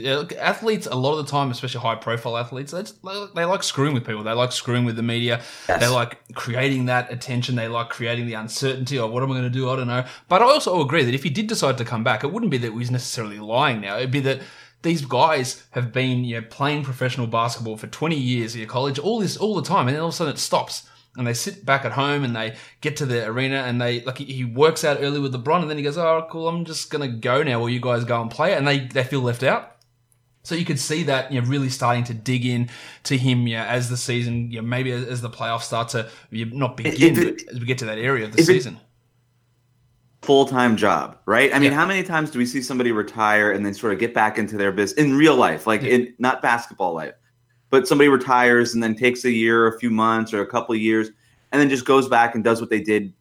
Athletes 0.40 0.88
a 0.90 0.96
lot 0.96 1.18
of 1.18 1.26
the 1.26 1.30
time, 1.30 1.50
especially 1.50 1.80
high 1.80 1.94
profile 1.94 2.38
athletes, 2.38 2.73
they, 2.73 3.44
like 3.44 3.62
screwing 3.62 3.92
with 3.92 4.06
people. 4.06 4.23
They 4.23 4.32
like 4.32 4.52
screwing 4.52 4.87
with 4.87 4.96
the 4.96 5.02
media. 5.02 5.42
Yes. 5.68 5.80
They 5.80 5.88
like 5.88 6.05
creating 6.34 6.86
that 6.86 7.12
attention. 7.12 7.56
They 7.56 7.68
like 7.68 7.90
creating 7.90 8.26
the 8.26 8.34
uncertainty 8.34 8.98
of 8.98 9.10
what 9.10 9.22
am 9.22 9.30
I 9.30 9.34
going 9.34 9.44
to 9.44 9.50
do? 9.50 9.70
I 9.70 9.76
don't 9.76 9.86
know. 9.86 10.04
But 10.28 10.42
I 10.42 10.44
also 10.44 10.80
agree 10.80 11.04
that 11.04 11.14
if 11.14 11.22
he 11.22 11.30
did 11.30 11.46
decide 11.46 11.78
to 11.78 11.84
come 11.84 12.04
back, 12.04 12.25
it 12.25 12.32
wouldn't 12.32 12.50
be 12.50 12.58
that 12.58 12.72
he's 12.72 12.90
necessarily 12.90 13.38
lying 13.38 13.80
now. 13.80 13.96
It'd 13.96 14.10
be 14.10 14.20
that 14.20 14.40
these 14.82 15.04
guys 15.04 15.64
have 15.70 15.92
been 15.92 16.25
you 16.25 16.40
know, 16.40 16.46
playing 16.48 16.84
professional 16.84 17.26
basketball 17.26 17.76
for 17.76 17.86
20 17.86 18.16
years 18.16 18.54
at 18.54 18.60
your 18.60 18.68
college, 18.68 18.98
all 18.98 19.20
this 19.20 19.36
all 19.36 19.54
the 19.54 19.62
time, 19.62 19.88
and 19.88 19.94
then 19.94 20.02
all 20.02 20.08
of 20.08 20.14
a 20.14 20.16
sudden 20.16 20.34
it 20.34 20.38
stops. 20.38 20.88
And 21.16 21.26
they 21.26 21.34
sit 21.34 21.64
back 21.64 21.84
at 21.86 21.92
home 21.92 22.25
and 22.25 22.36
they 22.36 22.56
get 22.82 22.96
to 22.98 23.06
the 23.06 23.26
arena 23.26 23.62
and 23.62 23.80
they 23.80 24.02
like 24.02 24.18
he 24.18 24.44
works 24.44 24.84
out 24.84 24.98
early 25.00 25.18
with 25.18 25.32
LeBron 25.32 25.62
and 25.62 25.70
then 25.70 25.78
he 25.78 25.82
goes, 25.82 25.96
"Oh, 25.96 26.26
cool, 26.30 26.46
I'm 26.46 26.66
just 26.66 26.90
gonna 26.90 27.08
go 27.08 27.42
now. 27.42 27.58
While 27.58 27.70
you 27.70 27.80
guys 27.80 28.04
go 28.04 28.20
and 28.20 28.30
play?" 28.30 28.52
it, 28.52 28.58
And 28.58 28.68
they 28.68 28.80
they 28.80 29.02
feel 29.02 29.22
left 29.22 29.42
out. 29.42 29.75
So 30.47 30.55
you 30.55 30.65
could 30.65 30.79
see 30.79 31.03
that 31.03 31.33
you 31.33 31.41
know 31.41 31.49
really 31.49 31.69
starting 31.69 32.05
to 32.05 32.15
dig 32.15 32.47
in 32.47 32.71
to 33.03 33.19
him 33.19 33.47
know, 33.47 33.65
as 33.65 33.91
the 33.91 33.97
season, 33.97 34.53
you 34.53 34.62
know, 34.62 34.69
maybe 34.69 34.93
as, 34.93 35.05
as 35.05 35.21
the 35.21 35.29
playoffs 35.29 35.62
start 35.62 35.88
to 35.88 36.09
you 36.31 36.45
know, 36.45 36.69
not 36.69 36.76
begin, 36.76 37.19
it, 37.19 37.43
as 37.53 37.59
we 37.59 37.67
get 37.67 37.79
to 37.79 37.85
that 37.87 37.99
area 37.99 38.26
of 38.26 38.37
the 38.37 38.45
season. 38.45 38.79
Full 40.23 40.47
time 40.47 40.76
job, 40.76 41.19
right? 41.26 41.53
I 41.53 41.59
mean, 41.59 41.73
yeah. 41.73 41.76
how 41.76 41.85
many 41.85 42.05
times 42.05 42.31
do 42.31 42.38
we 42.38 42.47
see 42.47 42.62
somebody 42.62 42.93
retire 42.93 43.50
and 43.50 43.67
then 43.67 43.75
sort 43.75 43.93
of 43.93 43.99
get 43.99 44.15
back 44.15 44.38
into 44.38 44.57
their 44.57 44.71
business 44.71 45.05
in 45.05 45.17
real 45.17 45.35
life, 45.35 45.67
like 45.67 45.83
yeah. 45.83 45.95
in 45.95 46.15
not 46.21 46.43
basketball 46.43 46.95
life, 46.95 47.15
but 47.71 47.88
somebody 47.88 48.07
retires 48.07 48.73
and 48.73 48.81
then 48.81 48.95
takes 48.95 49.25
a 49.25 49.33
year, 49.33 49.67
a 49.67 49.76
few 49.81 49.91
months, 49.91 50.33
or 50.33 50.43
a 50.43 50.47
couple 50.47 50.76
of 50.76 50.81
years, 50.81 51.09
and 51.50 51.61
then 51.61 51.69
just 51.69 51.85
goes 51.85 52.09
back 52.09 52.37
and 52.37 52.45
does 52.45 52.61
what 52.61 52.71
they 52.71 52.81
did 52.81 53.12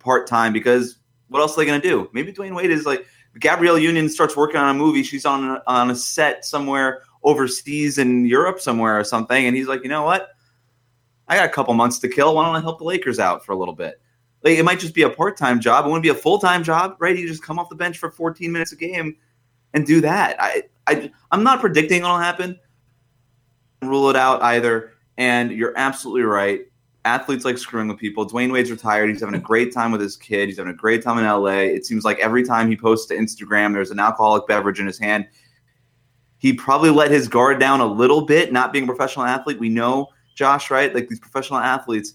part 0.00 0.26
time 0.26 0.52
because 0.52 0.98
what 1.28 1.40
else 1.40 1.54
are 1.54 1.62
they 1.62 1.66
going 1.66 1.80
to 1.80 1.88
do? 1.88 2.10
Maybe 2.12 2.30
Dwyane 2.30 2.54
Wade 2.54 2.70
is 2.70 2.84
like 2.84 3.06
Gabrielle 3.38 3.78
Union 3.78 4.08
starts 4.08 4.36
working 4.36 4.56
on 4.56 4.74
a 4.74 4.78
movie. 4.78 5.02
She's 5.02 5.24
on 5.24 5.44
a, 5.44 5.62
on 5.66 5.90
a 5.90 5.96
set 5.96 6.44
somewhere 6.44 7.02
overseas 7.22 7.98
in 7.98 8.26
Europe 8.26 8.60
somewhere 8.60 8.98
or 8.98 9.04
something, 9.04 9.46
and 9.46 9.56
he's 9.56 9.66
like, 9.66 9.82
you 9.82 9.88
know 9.88 10.02
what? 10.02 10.30
I 11.26 11.36
got 11.36 11.46
a 11.46 11.52
couple 11.52 11.72
months 11.74 11.98
to 12.00 12.08
kill. 12.08 12.34
Why 12.34 12.44
don't 12.44 12.56
I 12.56 12.60
help 12.60 12.78
the 12.78 12.84
Lakers 12.84 13.18
out 13.18 13.44
for 13.44 13.52
a 13.52 13.56
little 13.56 13.74
bit? 13.74 14.00
Like 14.42 14.58
it 14.58 14.64
might 14.64 14.78
just 14.78 14.94
be 14.94 15.02
a 15.02 15.10
part 15.10 15.36
time 15.38 15.58
job. 15.58 15.86
It 15.86 15.88
wouldn't 15.88 16.02
be 16.02 16.10
a 16.10 16.14
full 16.14 16.38
time 16.38 16.62
job, 16.62 16.96
right? 16.98 17.16
You 17.16 17.26
just 17.26 17.42
come 17.42 17.58
off 17.58 17.70
the 17.70 17.76
bench 17.76 17.98
for 17.98 18.10
14 18.10 18.52
minutes 18.52 18.72
a 18.72 18.76
game 18.76 19.16
and 19.72 19.86
do 19.86 20.02
that. 20.02 20.36
I, 20.38 20.64
I 20.86 21.10
I'm 21.30 21.42
not 21.42 21.60
predicting 21.60 22.02
it'll 22.02 22.18
happen. 22.18 22.60
Rule 23.82 24.10
it 24.10 24.16
out 24.16 24.42
either. 24.42 24.92
And 25.16 25.50
you're 25.50 25.72
absolutely 25.76 26.22
right. 26.22 26.66
Athletes 27.04 27.44
like 27.44 27.58
screwing 27.58 27.88
with 27.88 27.98
people. 27.98 28.26
Dwyane 28.28 28.52
Wade's 28.52 28.70
retired. 28.70 29.10
He's 29.10 29.20
having 29.20 29.34
a 29.34 29.38
great 29.38 29.72
time 29.72 29.92
with 29.92 30.00
his 30.00 30.16
kid. 30.16 30.48
He's 30.48 30.56
having 30.56 30.72
a 30.72 30.76
great 30.76 31.02
time 31.02 31.18
in 31.18 31.24
LA. 31.24 31.60
It 31.60 31.84
seems 31.84 32.04
like 32.04 32.18
every 32.18 32.42
time 32.42 32.68
he 32.70 32.76
posts 32.76 33.06
to 33.08 33.16
Instagram, 33.16 33.74
there's 33.74 33.90
an 33.90 33.98
alcoholic 33.98 34.46
beverage 34.46 34.80
in 34.80 34.86
his 34.86 34.98
hand. 34.98 35.26
He 36.38 36.52
probably 36.52 36.90
let 36.90 37.10
his 37.10 37.28
guard 37.28 37.60
down 37.60 37.80
a 37.80 37.86
little 37.86 38.22
bit, 38.22 38.52
not 38.52 38.72
being 38.72 38.84
a 38.84 38.86
professional 38.86 39.26
athlete. 39.26 39.58
We 39.58 39.68
know, 39.68 40.08
Josh, 40.34 40.70
right? 40.70 40.94
Like 40.94 41.08
these 41.08 41.20
professional 41.20 41.58
athletes 41.58 42.14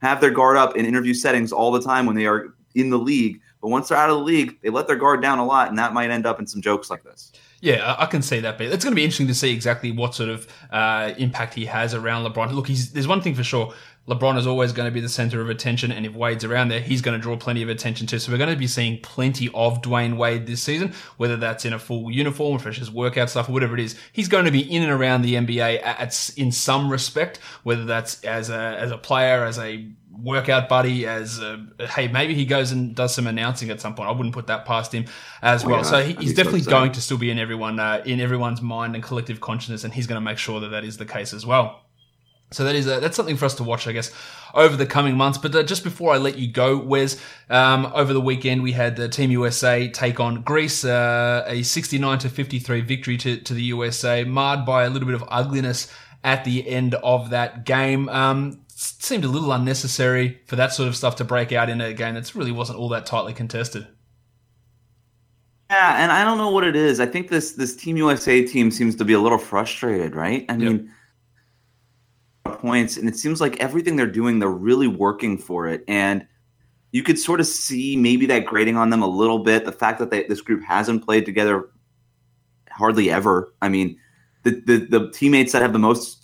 have 0.00 0.20
their 0.20 0.30
guard 0.30 0.56
up 0.56 0.76
in 0.76 0.84
interview 0.84 1.14
settings 1.14 1.52
all 1.52 1.70
the 1.70 1.82
time 1.82 2.06
when 2.06 2.16
they 2.16 2.26
are 2.26 2.54
in 2.74 2.90
the 2.90 2.98
league. 2.98 3.40
But 3.60 3.68
once 3.68 3.88
they're 3.88 3.98
out 3.98 4.10
of 4.10 4.18
the 4.18 4.24
league, 4.24 4.60
they 4.62 4.70
let 4.70 4.86
their 4.86 4.96
guard 4.96 5.20
down 5.20 5.38
a 5.38 5.44
lot, 5.44 5.68
and 5.68 5.78
that 5.78 5.92
might 5.92 6.10
end 6.10 6.26
up 6.26 6.38
in 6.38 6.46
some 6.46 6.62
jokes 6.62 6.90
like 6.90 7.02
this. 7.04 7.32
Yeah, 7.60 7.96
I 7.98 8.06
can 8.06 8.22
see 8.22 8.40
that. 8.40 8.56
But 8.56 8.68
it's 8.68 8.84
going 8.84 8.92
to 8.92 8.96
be 8.96 9.02
interesting 9.02 9.26
to 9.26 9.34
see 9.34 9.52
exactly 9.52 9.90
what 9.90 10.14
sort 10.14 10.30
of 10.30 10.46
uh, 10.70 11.12
impact 11.18 11.54
he 11.54 11.66
has 11.66 11.92
around 11.92 12.24
LeBron. 12.24 12.52
Look, 12.52 12.68
there's 12.68 13.08
one 13.08 13.20
thing 13.20 13.34
for 13.34 13.42
sure. 13.42 13.74
LeBron 14.08 14.38
is 14.38 14.46
always 14.46 14.72
going 14.72 14.86
to 14.86 14.92
be 14.92 15.00
the 15.00 15.08
center 15.08 15.42
of 15.42 15.50
attention, 15.50 15.92
and 15.92 16.06
if 16.06 16.14
Wade's 16.14 16.42
around 16.42 16.68
there, 16.68 16.80
he's 16.80 17.02
going 17.02 17.18
to 17.18 17.22
draw 17.22 17.36
plenty 17.36 17.62
of 17.62 17.68
attention 17.68 18.06
too. 18.06 18.18
So 18.18 18.32
we're 18.32 18.38
going 18.38 18.48
to 18.48 18.56
be 18.56 18.66
seeing 18.66 19.00
plenty 19.02 19.50
of 19.52 19.82
Dwyane 19.82 20.16
Wade 20.16 20.46
this 20.46 20.62
season, 20.62 20.94
whether 21.18 21.36
that's 21.36 21.66
in 21.66 21.74
a 21.74 21.78
full 21.78 22.10
uniform, 22.10 22.58
for 22.58 22.72
his 22.72 22.90
workout 22.90 23.28
stuff, 23.28 23.50
or 23.50 23.52
whatever 23.52 23.74
it 23.74 23.80
is. 23.80 23.98
He's 24.12 24.28
going 24.28 24.46
to 24.46 24.50
be 24.50 24.60
in 24.60 24.82
and 24.82 24.90
around 24.90 25.22
the 25.22 25.34
NBA 25.34 25.82
at, 25.82 26.30
in 26.38 26.52
some 26.52 26.90
respect, 26.90 27.38
whether 27.64 27.84
that's 27.84 28.24
as 28.24 28.48
a 28.48 28.78
as 28.78 28.90
a 28.90 28.98
player, 28.98 29.44
as 29.44 29.58
a 29.58 29.86
workout 30.22 30.68
buddy 30.68 31.06
as 31.06 31.38
a, 31.38 31.64
hey 31.90 32.08
maybe 32.08 32.34
he 32.34 32.44
goes 32.44 32.72
and 32.72 32.94
does 32.94 33.14
some 33.14 33.26
announcing 33.26 33.70
at 33.70 33.80
some 33.80 33.94
point 33.94 34.08
i 34.08 34.12
wouldn't 34.12 34.34
put 34.34 34.48
that 34.48 34.64
past 34.64 34.92
him 34.92 35.04
as 35.42 35.64
well, 35.64 35.84
so 35.84 36.02
he, 36.02 36.12
he's 36.14 36.34
definitely 36.34 36.62
so. 36.62 36.70
going 36.70 36.90
to 36.90 37.00
still 37.00 37.18
be 37.18 37.30
in 37.30 37.38
everyone 37.38 37.78
uh, 37.78 38.02
in 38.04 38.20
everyone's 38.20 38.60
mind 38.60 38.94
and 38.94 39.04
collective 39.04 39.40
consciousness 39.40 39.84
and 39.84 39.94
he's 39.94 40.06
going 40.06 40.16
to 40.20 40.24
make 40.24 40.38
sure 40.38 40.60
that 40.60 40.68
that 40.68 40.84
is 40.84 40.96
the 40.96 41.06
case 41.06 41.32
as 41.32 41.46
well 41.46 41.82
so 42.50 42.64
that 42.64 42.74
is 42.74 42.86
a, 42.86 43.00
that's 43.00 43.16
something 43.16 43.36
for 43.36 43.44
us 43.44 43.54
to 43.56 43.62
watch, 43.62 43.86
I 43.86 43.92
guess, 43.92 44.10
over 44.54 44.74
the 44.76 44.86
coming 44.86 45.16
months. 45.16 45.36
But 45.36 45.54
uh, 45.54 45.62
just 45.62 45.84
before 45.84 46.14
I 46.14 46.16
let 46.16 46.38
you 46.38 46.50
go, 46.50 46.78
Wes, 46.78 47.20
um, 47.50 47.90
over 47.94 48.12
the 48.12 48.20
weekend 48.20 48.62
we 48.62 48.72
had 48.72 48.96
the 48.96 49.08
Team 49.08 49.30
USA 49.30 49.88
take 49.88 50.18
on 50.18 50.42
Greece, 50.42 50.84
uh, 50.84 51.44
a 51.46 51.62
69 51.62 52.18
to 52.20 52.28
53 52.30 52.80
victory 52.80 53.18
to, 53.18 53.36
to 53.36 53.54
the 53.54 53.62
USA, 53.64 54.24
marred 54.24 54.64
by 54.64 54.84
a 54.84 54.90
little 54.90 55.06
bit 55.06 55.14
of 55.14 55.24
ugliness 55.28 55.92
at 56.24 56.44
the 56.44 56.66
end 56.66 56.94
of 56.94 57.30
that 57.30 57.66
game. 57.66 58.08
Um, 58.08 58.60
seemed 58.78 59.24
a 59.24 59.28
little 59.28 59.52
unnecessary 59.52 60.40
for 60.46 60.54
that 60.54 60.72
sort 60.72 60.88
of 60.88 60.94
stuff 60.94 61.16
to 61.16 61.24
break 61.24 61.50
out 61.50 61.68
in 61.68 61.80
a 61.80 61.92
game 61.92 62.14
that 62.14 62.32
really 62.34 62.52
wasn't 62.52 62.78
all 62.78 62.88
that 62.90 63.06
tightly 63.06 63.34
contested. 63.34 63.88
Yeah, 65.68 66.02
and 66.02 66.12
I 66.12 66.24
don't 66.24 66.38
know 66.38 66.50
what 66.50 66.64
it 66.64 66.76
is. 66.76 67.00
I 67.00 67.06
think 67.06 67.28
this 67.28 67.52
this 67.52 67.74
Team 67.74 67.96
USA 67.96 68.44
team 68.44 68.70
seems 68.70 68.94
to 68.96 69.04
be 69.04 69.12
a 69.12 69.18
little 69.18 69.36
frustrated, 69.36 70.14
right? 70.14 70.46
I 70.48 70.56
mean, 70.56 70.90
points, 72.44 72.96
and 72.96 73.08
it 73.08 73.16
seems 73.16 73.40
like 73.40 73.58
everything 73.60 73.96
they're 73.96 74.06
doing, 74.06 74.38
they're 74.38 74.48
really 74.48 74.86
working 74.86 75.36
for 75.36 75.66
it, 75.66 75.82
and 75.88 76.26
you 76.92 77.02
could 77.02 77.18
sort 77.18 77.40
of 77.40 77.46
see 77.46 77.96
maybe 77.96 78.26
that 78.26 78.46
grading 78.46 78.76
on 78.76 78.90
them 78.90 79.02
a 79.02 79.08
little 79.08 79.40
bit. 79.40 79.64
The 79.64 79.72
fact 79.72 79.98
that 79.98 80.10
they, 80.10 80.22
this 80.22 80.40
group 80.40 80.62
hasn't 80.62 81.04
played 81.04 81.26
together 81.26 81.68
hardly 82.70 83.10
ever. 83.10 83.52
I 83.60 83.68
mean, 83.68 83.98
the, 84.44 84.62
the 84.64 84.98
the 84.98 85.10
teammates 85.10 85.52
that 85.52 85.62
have 85.62 85.74
the 85.74 85.78
most 85.78 86.17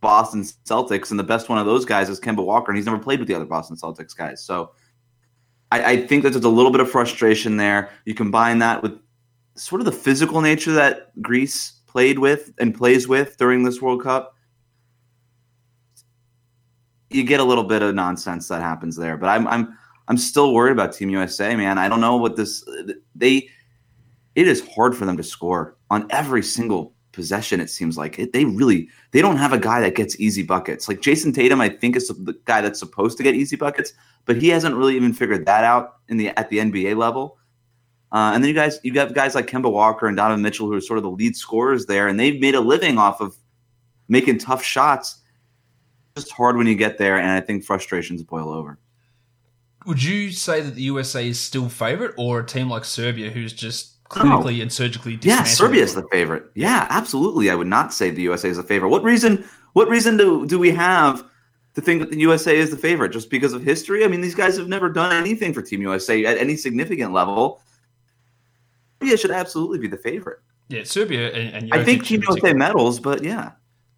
Boston 0.00 0.42
Celtics, 0.42 1.10
and 1.10 1.18
the 1.18 1.24
best 1.24 1.48
one 1.48 1.58
of 1.58 1.66
those 1.66 1.84
guys 1.84 2.08
is 2.08 2.20
Kemba 2.20 2.44
Walker, 2.44 2.70
and 2.70 2.76
he's 2.76 2.86
never 2.86 2.98
played 2.98 3.18
with 3.18 3.28
the 3.28 3.34
other 3.34 3.44
Boston 3.44 3.76
Celtics 3.76 4.16
guys. 4.16 4.42
So 4.42 4.72
I, 5.70 5.92
I 5.92 6.06
think 6.06 6.22
that 6.22 6.30
there's 6.30 6.44
a 6.44 6.48
little 6.48 6.72
bit 6.72 6.80
of 6.80 6.90
frustration 6.90 7.56
there. 7.56 7.90
You 8.04 8.14
combine 8.14 8.58
that 8.60 8.82
with 8.82 8.98
sort 9.56 9.80
of 9.80 9.84
the 9.84 9.92
physical 9.92 10.40
nature 10.40 10.72
that 10.72 11.20
Greece 11.20 11.80
played 11.86 12.18
with 12.18 12.52
and 12.58 12.74
plays 12.74 13.08
with 13.08 13.36
during 13.36 13.62
this 13.64 13.82
World 13.82 14.02
Cup. 14.02 14.36
You 17.10 17.24
get 17.24 17.40
a 17.40 17.44
little 17.44 17.64
bit 17.64 17.82
of 17.82 17.94
nonsense 17.94 18.48
that 18.48 18.62
happens 18.62 18.96
there, 18.96 19.16
but 19.16 19.28
I'm 19.28 19.46
I'm 19.48 19.76
I'm 20.08 20.16
still 20.16 20.54
worried 20.54 20.72
about 20.72 20.92
Team 20.92 21.10
USA, 21.10 21.56
man. 21.56 21.76
I 21.76 21.88
don't 21.88 22.00
know 22.00 22.16
what 22.16 22.36
this 22.36 22.64
they. 23.14 23.48
It 24.36 24.46
is 24.46 24.66
hard 24.74 24.96
for 24.96 25.06
them 25.06 25.16
to 25.16 25.24
score 25.24 25.76
on 25.90 26.06
every 26.10 26.42
single 26.42 26.94
possession. 27.12 27.60
It 27.60 27.70
seems 27.70 27.96
like 27.96 28.18
it, 28.18 28.32
they 28.32 28.44
really 28.44 28.88
they 29.10 29.20
don't 29.20 29.36
have 29.36 29.52
a 29.52 29.58
guy 29.58 29.80
that 29.80 29.94
gets 29.94 30.18
easy 30.20 30.42
buckets. 30.42 30.88
Like 30.88 31.00
Jayson 31.00 31.32
Tatum, 31.32 31.60
I 31.60 31.68
think 31.68 31.96
is 31.96 32.08
the 32.08 32.38
guy 32.44 32.60
that's 32.60 32.78
supposed 32.78 33.16
to 33.18 33.22
get 33.22 33.34
easy 33.34 33.56
buckets, 33.56 33.92
but 34.24 34.36
he 34.36 34.48
hasn't 34.48 34.76
really 34.76 34.96
even 34.96 35.12
figured 35.12 35.46
that 35.46 35.64
out 35.64 35.96
in 36.08 36.16
the 36.16 36.28
at 36.38 36.50
the 36.50 36.58
NBA 36.58 36.96
level. 36.96 37.38
Uh, 38.12 38.32
and 38.34 38.42
then 38.42 38.48
you 38.48 38.54
guys, 38.54 38.80
you 38.82 38.92
got 38.92 39.14
guys 39.14 39.34
like 39.34 39.46
Kemba 39.46 39.70
Walker 39.70 40.06
and 40.06 40.16
Donovan 40.16 40.42
Mitchell, 40.42 40.66
who 40.66 40.74
are 40.74 40.80
sort 40.80 40.98
of 40.98 41.04
the 41.04 41.10
lead 41.10 41.36
scorers 41.36 41.86
there, 41.86 42.08
and 42.08 42.18
they've 42.18 42.40
made 42.40 42.56
a 42.56 42.60
living 42.60 42.98
off 42.98 43.20
of 43.20 43.36
making 44.08 44.38
tough 44.38 44.64
shots. 44.64 45.18
Just 46.16 46.32
hard 46.32 46.56
when 46.56 46.66
you 46.66 46.74
get 46.74 46.98
there, 46.98 47.18
and 47.18 47.30
I 47.30 47.40
think 47.40 47.64
frustrations 47.64 48.22
boil 48.24 48.50
over. 48.50 48.80
Would 49.86 50.02
you 50.02 50.32
say 50.32 50.60
that 50.60 50.74
the 50.74 50.82
USA 50.82 51.28
is 51.28 51.38
still 51.38 51.68
favorite, 51.68 52.14
or 52.18 52.40
a 52.40 52.46
team 52.46 52.68
like 52.68 52.84
Serbia, 52.84 53.30
who's 53.30 53.52
just 53.52 53.99
clinically 54.10 54.58
oh. 54.58 54.62
and 54.62 54.72
surgically 54.72 55.18
Yeah, 55.22 55.44
Serbia 55.44 55.82
is 55.82 55.94
the 55.94 56.06
favorite. 56.10 56.44
Yeah, 56.54 56.86
absolutely. 56.90 57.48
I 57.48 57.54
would 57.54 57.68
not 57.68 57.94
say 57.94 58.10
the 58.10 58.22
USA 58.22 58.48
is 58.48 58.58
a 58.58 58.62
favorite. 58.62 58.90
What 58.90 59.02
reason? 59.02 59.48
What 59.72 59.88
reason 59.88 60.16
do 60.16 60.46
do 60.46 60.58
we 60.58 60.70
have 60.72 61.24
to 61.74 61.80
think 61.80 62.00
that 62.00 62.10
the 62.10 62.18
USA 62.18 62.56
is 62.56 62.70
the 62.70 62.76
favorite? 62.76 63.10
Just 63.10 63.30
because 63.30 63.52
of 63.52 63.62
history? 63.62 64.04
I 64.04 64.08
mean, 64.08 64.20
these 64.20 64.34
guys 64.34 64.56
have 64.58 64.68
never 64.68 64.90
done 64.90 65.12
anything 65.12 65.54
for 65.54 65.62
Team 65.62 65.80
USA 65.80 66.24
at 66.26 66.36
any 66.36 66.56
significant 66.56 67.12
level. 67.12 67.62
Serbia 69.00 69.16
should 69.16 69.30
absolutely 69.30 69.78
be 69.78 69.88
the 69.88 69.96
favorite. 69.96 70.40
Yeah, 70.68 70.84
Serbia 70.84 71.30
and, 71.32 71.64
and 71.64 71.72
I 71.72 71.84
think 71.84 72.04
Team 72.04 72.22
USA 72.28 72.52
medals, 72.52 73.00
but 73.00 73.24
yeah. 73.24 73.52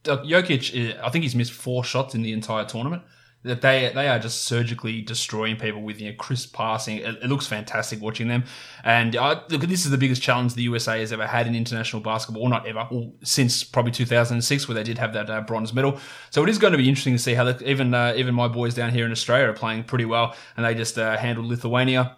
Jokic, 0.05 0.97
uh, 0.97 1.01
I 1.05 1.11
think 1.11 1.23
he's 1.23 1.35
missed 1.35 1.53
four 1.53 1.85
shots 1.85 2.15
in 2.15 2.23
the 2.23 2.33
entire 2.33 2.65
tournament. 2.65 3.03
That 3.45 3.61
they 3.61 3.91
they 3.95 4.09
are 4.09 4.19
just 4.19 4.45
surgically 4.45 5.01
destroying 5.01 5.57
people 5.57 5.83
with 5.83 6.01
you 6.01 6.11
know 6.11 6.17
crisp 6.17 6.55
passing. 6.55 6.99
It, 6.99 7.17
it 7.23 7.29
looks 7.29 7.47
fantastic 7.47 8.01
watching 8.01 8.29
them. 8.29 8.45
And 8.85 9.17
uh, 9.17 9.43
look, 9.49 9.63
this 9.63 9.85
is 9.85 9.91
the 9.91 9.99
biggest 9.99 10.23
challenge 10.23 10.55
the 10.55 10.63
USA 10.63 11.01
has 11.01 11.13
ever 11.13 11.27
had 11.27 11.47
in 11.47 11.55
international 11.55 12.03
basketball. 12.03 12.45
or 12.45 12.49
Not 12.49 12.67
ever, 12.67 12.89
since 13.23 13.65
probably 13.65 13.93
2006, 13.93 14.69
where 14.69 14.75
they 14.75 14.83
did 14.83 14.99
have 14.99 15.13
that 15.15 15.29
uh, 15.29 15.41
bronze 15.41 15.73
medal. 15.73 15.99
So 16.31 16.43
it 16.43 16.49
is 16.49 16.59
going 16.59 16.73
to 16.73 16.79
be 16.79 16.89
interesting 16.89 17.15
to 17.15 17.19
see 17.19 17.35
how 17.35 17.45
the, 17.45 17.69
even 17.69 17.95
uh, 17.95 18.15
even 18.17 18.35
my 18.35 18.49
boys 18.49 18.75
down 18.75 18.91
here 18.91 19.07
in 19.07 19.13
Australia 19.13 19.49
are 19.49 19.55
playing 19.55 19.85
pretty 19.85 20.05
well, 20.05 20.35
and 20.57 20.65
they 20.65 20.75
just 20.75 20.99
uh, 20.99 21.17
handled 21.17 21.47
Lithuania 21.47 22.17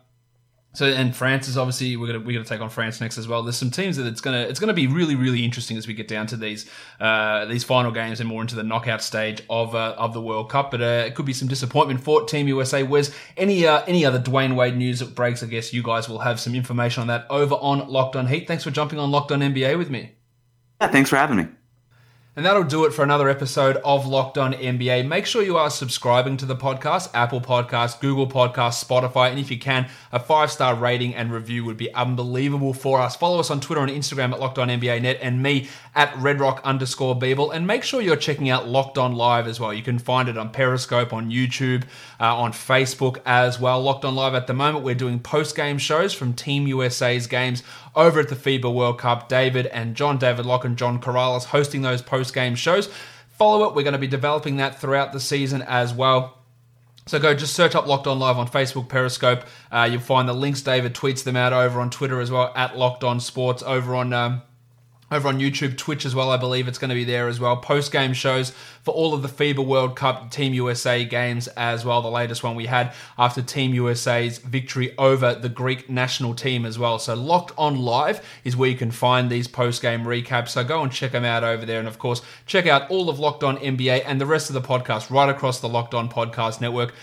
so 0.75 0.87
and 0.87 1.15
France 1.15 1.47
is 1.47 1.57
obviously 1.57 1.97
we're 1.97 2.09
gonna 2.09 2.19
we're 2.19 2.33
gonna 2.33 2.45
take 2.45 2.61
on 2.61 2.69
France 2.69 3.01
next 3.01 3.17
as 3.17 3.29
well. 3.29 3.43
There's 3.43 3.57
some 3.57 3.71
teams 3.71 3.97
that 3.97 4.07
it's 4.07 4.21
gonna 4.21 4.41
it's 4.41 4.59
gonna 4.59 4.75
be 4.75 4.89
really 4.89 5.15
really 5.15 5.45
interesting 5.45 5.77
as 5.77 5.87
we 5.87 5.95
get 5.95 6.09
down 6.09 6.27
to 6.27 6.37
these 6.37 6.69
uh, 7.01 7.45
these 7.47 7.63
final 7.63 7.93
games 7.93 8.19
and 8.19 8.29
more 8.29 8.43
into 8.43 8.57
the 8.57 8.65
knockout 8.65 9.01
stage 9.01 9.43
of 9.49 9.75
uh, 9.75 9.95
of 9.97 10.13
the 10.13 10.21
World 10.21 10.51
Cup. 10.51 10.73
But 10.73 10.83
uh, 10.83 11.05
it 11.07 11.15
could 11.15 11.27
be 11.27 11.33
some 11.33 11.47
disappointment 11.47 12.03
for 12.03 12.25
Team 12.25 12.49
USA. 12.49 12.83
Where's 12.83 13.15
any 13.37 13.67
uh, 13.67 13.85
any 13.87 14.05
other 14.05 14.19
Dwyane 14.19 14.57
Wade 14.57 14.77
news 14.77 14.99
that 14.99 15.15
breaks? 15.15 15.43
I 15.43 15.47
guess 15.47 15.73
you 15.73 15.83
guys 15.83 16.09
will 16.09 16.19
have 16.19 16.41
some 16.41 16.55
information 16.55 17.03
on 17.03 17.07
that 17.07 17.27
over 17.31 17.55
on 17.55 17.89
Locked 17.89 18.17
On 18.17 18.27
Heat. 18.27 18.49
Thanks 18.49 18.65
for 18.65 18.73
jumping 18.73 18.99
on 18.99 19.11
Locked 19.11 19.31
On 19.31 19.41
NBA 19.41 19.79
with 19.79 19.91
me. 19.91 20.17
Yeah, 20.81 20.89
thanks 20.89 21.09
for 21.09 21.17
having 21.17 21.37
me. 21.37 21.47
And 22.37 22.45
that'll 22.45 22.65
do 22.65 22.85
it 22.85 22.93
for 22.93 23.05
another 23.05 23.29
episode 23.29 23.77
of 23.85 24.07
Locked 24.07 24.39
On 24.39 24.55
NBA. 24.55 25.07
Make 25.07 25.25
sure 25.25 25.41
you 25.41 25.57
are 25.57 25.71
subscribing 25.71 26.37
to 26.39 26.47
the 26.47 26.57
podcast, 26.57 27.11
Apple 27.15 27.41
Podcasts, 27.41 28.01
Google 28.01 28.27
Podcasts, 28.27 28.85
Spotify, 28.85 29.31
and 29.31 29.39
if 29.39 29.53
you 29.53 29.59
can, 29.59 29.89
a 30.11 30.19
five 30.19 30.51
star 30.51 30.75
rating 30.75 31.15
and 31.15 31.33
review 31.33 31.65
would 31.65 31.77
be 31.77 31.95
unbelievable 31.95 32.75
for 32.75 33.01
us. 33.01 33.15
Follow 33.15 33.39
us 33.39 33.53
on 33.53 33.61
Twitter 33.61 33.83
and 33.83 33.91
Instagram 33.91 34.33
at 34.33 34.41
Locked 34.41 34.59
On 34.59 34.67
NBA 34.67 35.03
Net 35.03 35.21
and 35.23 35.45
me 35.45 35.69
at 35.95 36.13
Redrock 36.15 36.61
underscore 36.65 37.17
Beeble. 37.17 37.55
And 37.55 37.69
make 37.69 37.85
sure 37.85 38.03
you're 38.03 38.17
checking 38.17 38.51
out 38.51 38.67
Locked 38.67 38.99
On 38.99 39.15
Live 39.15 39.47
as 39.47 39.61
well. 39.61 39.73
You 39.73 39.85
can 39.85 40.01
find 40.01 40.29
it 40.29 40.37
on 40.37 40.51
Periscope, 40.51 41.13
on 41.13 41.31
YouTube, 41.31 41.85
uh, 42.19 42.37
on 42.37 42.51
Facebook 42.51 43.19
as 43.25 43.61
well. 43.61 43.81
Locked 43.81 44.05
On 44.05 44.17
Live 44.17 44.35
at 44.35 44.49
the 44.49 44.55
moment, 44.55 44.85
we're 44.85 44.97
doing 44.97 45.21
post 45.21 45.55
game 45.55 45.79
shows 45.79 46.13
from 46.13 46.33
Team 46.33 46.67
USA's 46.67 47.29
games 47.29 47.63
over 47.97 48.21
at 48.21 48.29
the 48.29 48.35
FIBA 48.35 48.73
World 48.73 48.99
Cup. 48.99 49.29
David 49.29 49.67
and 49.67 49.95
John, 49.95 50.19
David 50.19 50.47
Locke 50.47 50.65
and 50.65 50.77
John 50.77 51.01
Corrales 51.01 51.45
hosting 51.45 51.83
those 51.83 52.03
post 52.03 52.35
game 52.35 52.55
shows. 52.55 52.89
Follow 53.29 53.69
it. 53.69 53.75
We're 53.75 53.83
going 53.83 53.93
to 53.93 53.99
be 53.99 54.07
developing 54.07 54.57
that 54.59 54.81
throughout 54.81 55.13
the 55.13 55.21
season 55.21 55.63
as 55.63 55.93
well. 55.93 56.39
So 57.07 57.19
go 57.19 57.35
just 57.35 57.55
search 57.55 57.75
up 57.75 57.87
Locked 57.87 58.07
On 58.07 58.19
Live 58.19 58.39
on 58.39 58.49
Facebook, 58.49 58.89
Periscope. 58.89 59.45
Uh, 59.71 59.89
you'll 59.91 60.01
find 60.01 60.29
the 60.29 60.33
links. 60.33 60.63
David 60.63 60.95
tweets 60.95 61.23
them 61.23 61.37
out 61.37 61.53
over 61.53 61.81
on 61.81 61.91
Twitter 61.91 62.21
as 62.21 62.31
well 62.31 62.53
at 62.57 62.79
Locked 62.79 63.05
On 63.05 63.21
Sports 63.21 63.63
over 63.63 63.95
on. 63.95 64.13
Um, 64.13 64.43
over 65.11 65.29
on 65.29 65.39
YouTube, 65.39 65.77
Twitch 65.77 66.05
as 66.05 66.15
well. 66.15 66.31
I 66.31 66.37
believe 66.37 66.67
it's 66.67 66.79
going 66.79 66.89
to 66.89 66.95
be 66.95 67.05
there 67.05 67.29
as 67.29 67.39
well. 67.39 67.57
Post 67.57 67.93
game 67.93 68.13
shows 68.13 68.51
for 68.83 68.93
all 68.93 69.15
of 69.15 69.23
the 69.23 69.29
FIBA 69.29 69.65
World 69.65 69.97
Cup 69.97 70.31
Team 70.31 70.55
USA 70.55 71.05
games 71.05 71.47
as 71.49 71.85
well. 71.85 72.03
The 72.03 72.09
latest 72.09 72.43
one 72.43 72.55
we 72.55 72.67
had 72.67 72.93
after 73.19 73.43
Team 73.43 73.75
USA's 73.75 74.39
victory 74.39 74.97
over 74.99 75.35
the 75.35 75.49
Greek 75.49 75.89
national 75.89 76.35
team 76.35 76.67
as 76.67 76.79
well. 76.79 76.99
So 76.99 77.15
Locked 77.15 77.53
On 77.57 77.79
Live 77.79 78.25
is 78.45 78.57
where 78.57 78.71
you 78.71 78.77
can 78.77 78.91
find 78.91 79.31
these 79.31 79.49
post 79.49 79.83
game 79.83 80.05
recaps. 80.05 80.49
So 80.49 80.65
go 80.65 80.83
and 80.83 80.93
check 80.93 81.13
them 81.13 81.25
out 81.25 81.45
over 81.45 81.65
there. 81.65 81.79
And 81.79 81.89
of 81.89 81.99
course, 81.99 82.23
check 82.47 82.67
out 82.67 82.91
all 82.91 83.09
of 83.09 83.19
Locked 83.19 83.45
On 83.45 83.57
NBA 83.59 84.03
and 84.07 84.21
the 84.21 84.27
rest 84.27 84.51
of 84.51 84.55
the 84.55 84.63
podcast 84.63 85.11
right 85.11 85.29
across 85.29 85.61
the 85.61 85.69
Locked 85.69 85.95
On 85.95 86.09
Podcast 86.09 86.61
Network. 86.61 86.95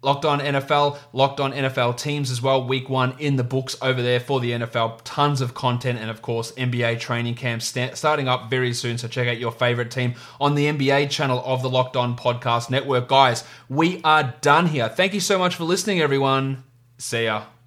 Locked 0.00 0.24
on 0.24 0.38
NFL, 0.38 0.96
locked 1.12 1.40
on 1.40 1.52
NFL 1.52 1.98
teams 1.98 2.30
as 2.30 2.40
well. 2.40 2.64
Week 2.66 2.88
one 2.88 3.16
in 3.18 3.34
the 3.34 3.42
books 3.42 3.76
over 3.82 4.00
there 4.00 4.20
for 4.20 4.38
the 4.38 4.52
NFL. 4.52 5.00
Tons 5.02 5.40
of 5.40 5.54
content, 5.54 5.98
and 5.98 6.08
of 6.08 6.22
course, 6.22 6.52
NBA 6.52 7.00
training 7.00 7.34
camps 7.34 7.66
st- 7.66 7.96
starting 7.96 8.28
up 8.28 8.48
very 8.48 8.72
soon. 8.72 8.96
So 8.96 9.08
check 9.08 9.26
out 9.26 9.38
your 9.38 9.50
favorite 9.50 9.90
team 9.90 10.14
on 10.40 10.54
the 10.54 10.66
NBA 10.66 11.10
channel 11.10 11.42
of 11.44 11.62
the 11.62 11.70
Locked 11.70 11.96
On 11.96 12.16
Podcast 12.16 12.70
Network. 12.70 13.08
Guys, 13.08 13.42
we 13.68 14.00
are 14.04 14.34
done 14.40 14.66
here. 14.66 14.88
Thank 14.88 15.14
you 15.14 15.20
so 15.20 15.36
much 15.36 15.56
for 15.56 15.64
listening, 15.64 16.00
everyone. 16.00 16.62
See 16.98 17.24
ya. 17.24 17.57